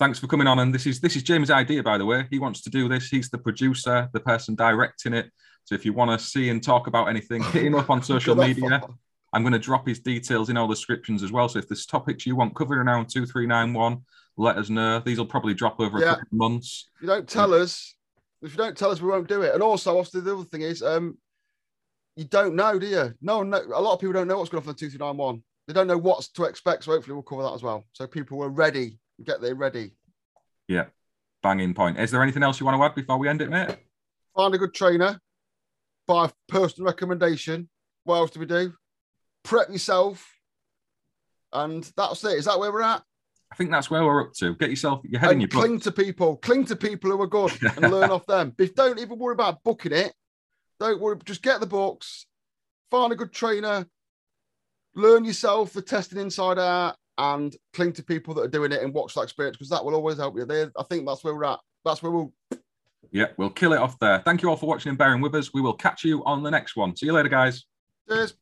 Thanks 0.00 0.18
for 0.18 0.28
coming 0.28 0.46
on. 0.46 0.58
And 0.60 0.74
this 0.74 0.86
is 0.86 0.98
this 0.98 1.14
is 1.14 1.22
Jamie's 1.22 1.50
idea, 1.50 1.82
by 1.82 1.98
the 1.98 2.06
way. 2.06 2.26
He 2.30 2.38
wants 2.38 2.62
to 2.62 2.70
do 2.70 2.88
this. 2.88 3.10
He's 3.10 3.28
the 3.28 3.36
producer, 3.36 4.08
the 4.14 4.20
person 4.20 4.54
directing 4.54 5.12
it. 5.12 5.30
So 5.64 5.74
if 5.74 5.84
you 5.84 5.92
want 5.92 6.18
to 6.18 6.26
see 6.26 6.48
and 6.48 6.62
talk 6.62 6.86
about 6.86 7.10
anything, 7.10 7.42
hit 7.42 7.64
him 7.66 7.74
up 7.74 7.90
on 7.90 8.02
social 8.14 8.34
media. 8.34 8.82
I'm 9.34 9.42
going 9.42 9.52
to 9.52 9.58
drop 9.58 9.86
his 9.86 10.00
details 10.00 10.48
in 10.48 10.56
all 10.56 10.66
the 10.66 10.74
descriptions 10.74 11.22
as 11.22 11.30
well. 11.30 11.50
So 11.50 11.58
if 11.58 11.68
there's 11.68 11.84
topics 11.84 12.24
you 12.24 12.34
want 12.34 12.56
covered 12.56 12.78
around 12.78 13.10
2391, 13.10 13.98
let 14.38 14.56
us 14.56 14.70
know. 14.70 15.00
These 15.00 15.18
will 15.18 15.26
probably 15.26 15.52
drop 15.52 15.78
over 15.78 15.98
a 15.98 16.00
Yeah. 16.00 16.08
couple 16.14 16.22
of 16.22 16.32
months. 16.32 16.88
If 16.96 17.02
you 17.02 17.06
don't 17.08 17.28
tell 17.28 17.52
us, 17.52 17.94
if 18.40 18.52
you 18.52 18.56
don't 18.56 18.76
tell 18.78 18.90
us, 18.90 19.02
we 19.02 19.08
won't 19.10 19.28
do 19.28 19.42
it. 19.42 19.52
And 19.52 19.62
also, 19.62 19.98
obviously, 19.98 20.22
the 20.22 20.34
other 20.34 20.44
thing 20.44 20.62
is, 20.62 20.82
um, 20.82 21.18
you 22.16 22.24
don't 22.24 22.54
know, 22.54 22.78
do 22.78 22.86
you? 22.86 23.12
No, 23.20 23.38
one 23.38 23.50
know, 23.50 23.62
a 23.74 23.82
lot 23.82 23.92
of 23.92 24.00
people 24.00 24.14
don't 24.14 24.28
know 24.28 24.38
what's 24.38 24.48
going 24.48 24.62
on 24.62 24.66
for 24.66 24.72
the 24.72 24.78
two 24.78 24.88
three 24.88 24.98
nine 24.98 25.18
one. 25.18 25.42
They 25.66 25.74
don't 25.74 25.86
know 25.86 25.98
what 25.98 26.26
to 26.34 26.44
expect. 26.44 26.84
So 26.84 26.92
hopefully, 26.92 27.12
we'll 27.12 27.22
cover 27.22 27.42
that 27.42 27.52
as 27.52 27.62
well. 27.62 27.84
So 27.92 28.06
people 28.06 28.38
were 28.38 28.48
ready. 28.48 28.98
Get 29.24 29.40
there 29.40 29.54
ready. 29.54 29.92
Yeah, 30.68 30.86
banging 31.42 31.74
point. 31.74 31.98
Is 31.98 32.10
there 32.10 32.22
anything 32.22 32.42
else 32.42 32.60
you 32.60 32.66
want 32.66 32.78
to 32.78 32.84
add 32.84 32.94
before 32.94 33.18
we 33.18 33.28
end 33.28 33.42
it, 33.42 33.50
mate? 33.50 33.76
Find 34.36 34.54
a 34.54 34.58
good 34.58 34.74
trainer. 34.74 35.20
By 36.06 36.30
personal 36.48 36.86
recommendation. 36.86 37.68
What 38.04 38.16
else 38.16 38.30
do 38.30 38.40
we 38.40 38.46
do? 38.46 38.72
Prep 39.42 39.68
yourself. 39.68 40.26
And 41.52 41.90
that's 41.96 42.24
it. 42.24 42.38
Is 42.38 42.44
that 42.46 42.58
where 42.58 42.72
we're 42.72 42.82
at? 42.82 43.02
I 43.52 43.56
think 43.56 43.70
that's 43.70 43.90
where 43.90 44.04
we're 44.04 44.22
up 44.22 44.32
to. 44.34 44.54
Get 44.54 44.70
yourself 44.70 45.00
your 45.04 45.20
head 45.20 45.30
in 45.30 45.32
and 45.32 45.42
your 45.42 45.48
book. 45.48 45.60
cling 45.60 45.80
to 45.80 45.92
people. 45.92 46.36
Cling 46.36 46.64
to 46.66 46.76
people 46.76 47.10
who 47.10 47.20
are 47.20 47.26
good 47.26 47.52
and 47.76 47.92
learn 47.92 48.10
off 48.10 48.26
them. 48.26 48.54
But 48.56 48.74
don't 48.74 48.98
even 48.98 49.18
worry 49.18 49.34
about 49.34 49.62
booking 49.64 49.92
it. 49.92 50.12
Don't 50.78 51.00
worry. 51.00 51.16
Just 51.24 51.42
get 51.42 51.60
the 51.60 51.66
books. 51.66 52.26
Find 52.90 53.12
a 53.12 53.16
good 53.16 53.32
trainer. 53.32 53.86
Learn 54.94 55.24
yourself 55.24 55.72
the 55.72 55.82
testing 55.82 56.18
inside 56.18 56.58
out, 56.58 56.96
and 57.20 57.54
cling 57.74 57.92
to 57.92 58.02
people 58.02 58.32
that 58.32 58.40
are 58.40 58.48
doing 58.48 58.72
it 58.72 58.82
and 58.82 58.94
watch 58.94 59.14
that 59.14 59.22
experience 59.22 59.58
because 59.58 59.68
that 59.68 59.84
will 59.84 59.94
always 59.94 60.16
help 60.16 60.36
you. 60.36 60.46
There, 60.46 60.72
I 60.78 60.82
think 60.84 61.06
that's 61.06 61.22
where 61.22 61.34
we're 61.34 61.44
at. 61.44 61.60
That's 61.84 62.02
where 62.02 62.10
we'll. 62.10 62.32
Yeah, 63.12 63.26
we'll 63.36 63.50
kill 63.50 63.74
it 63.74 63.78
off 63.78 63.98
there. 63.98 64.22
Thank 64.24 64.40
you 64.40 64.48
all 64.48 64.56
for 64.56 64.66
watching 64.66 64.88
and 64.88 64.98
bearing 64.98 65.20
with 65.20 65.34
us. 65.34 65.52
We 65.52 65.60
will 65.60 65.74
catch 65.74 66.02
you 66.02 66.24
on 66.24 66.42
the 66.42 66.50
next 66.50 66.76
one. 66.76 66.96
See 66.96 67.06
you 67.06 67.12
later, 67.12 67.28
guys. 67.28 67.64
Cheers. 68.08 68.34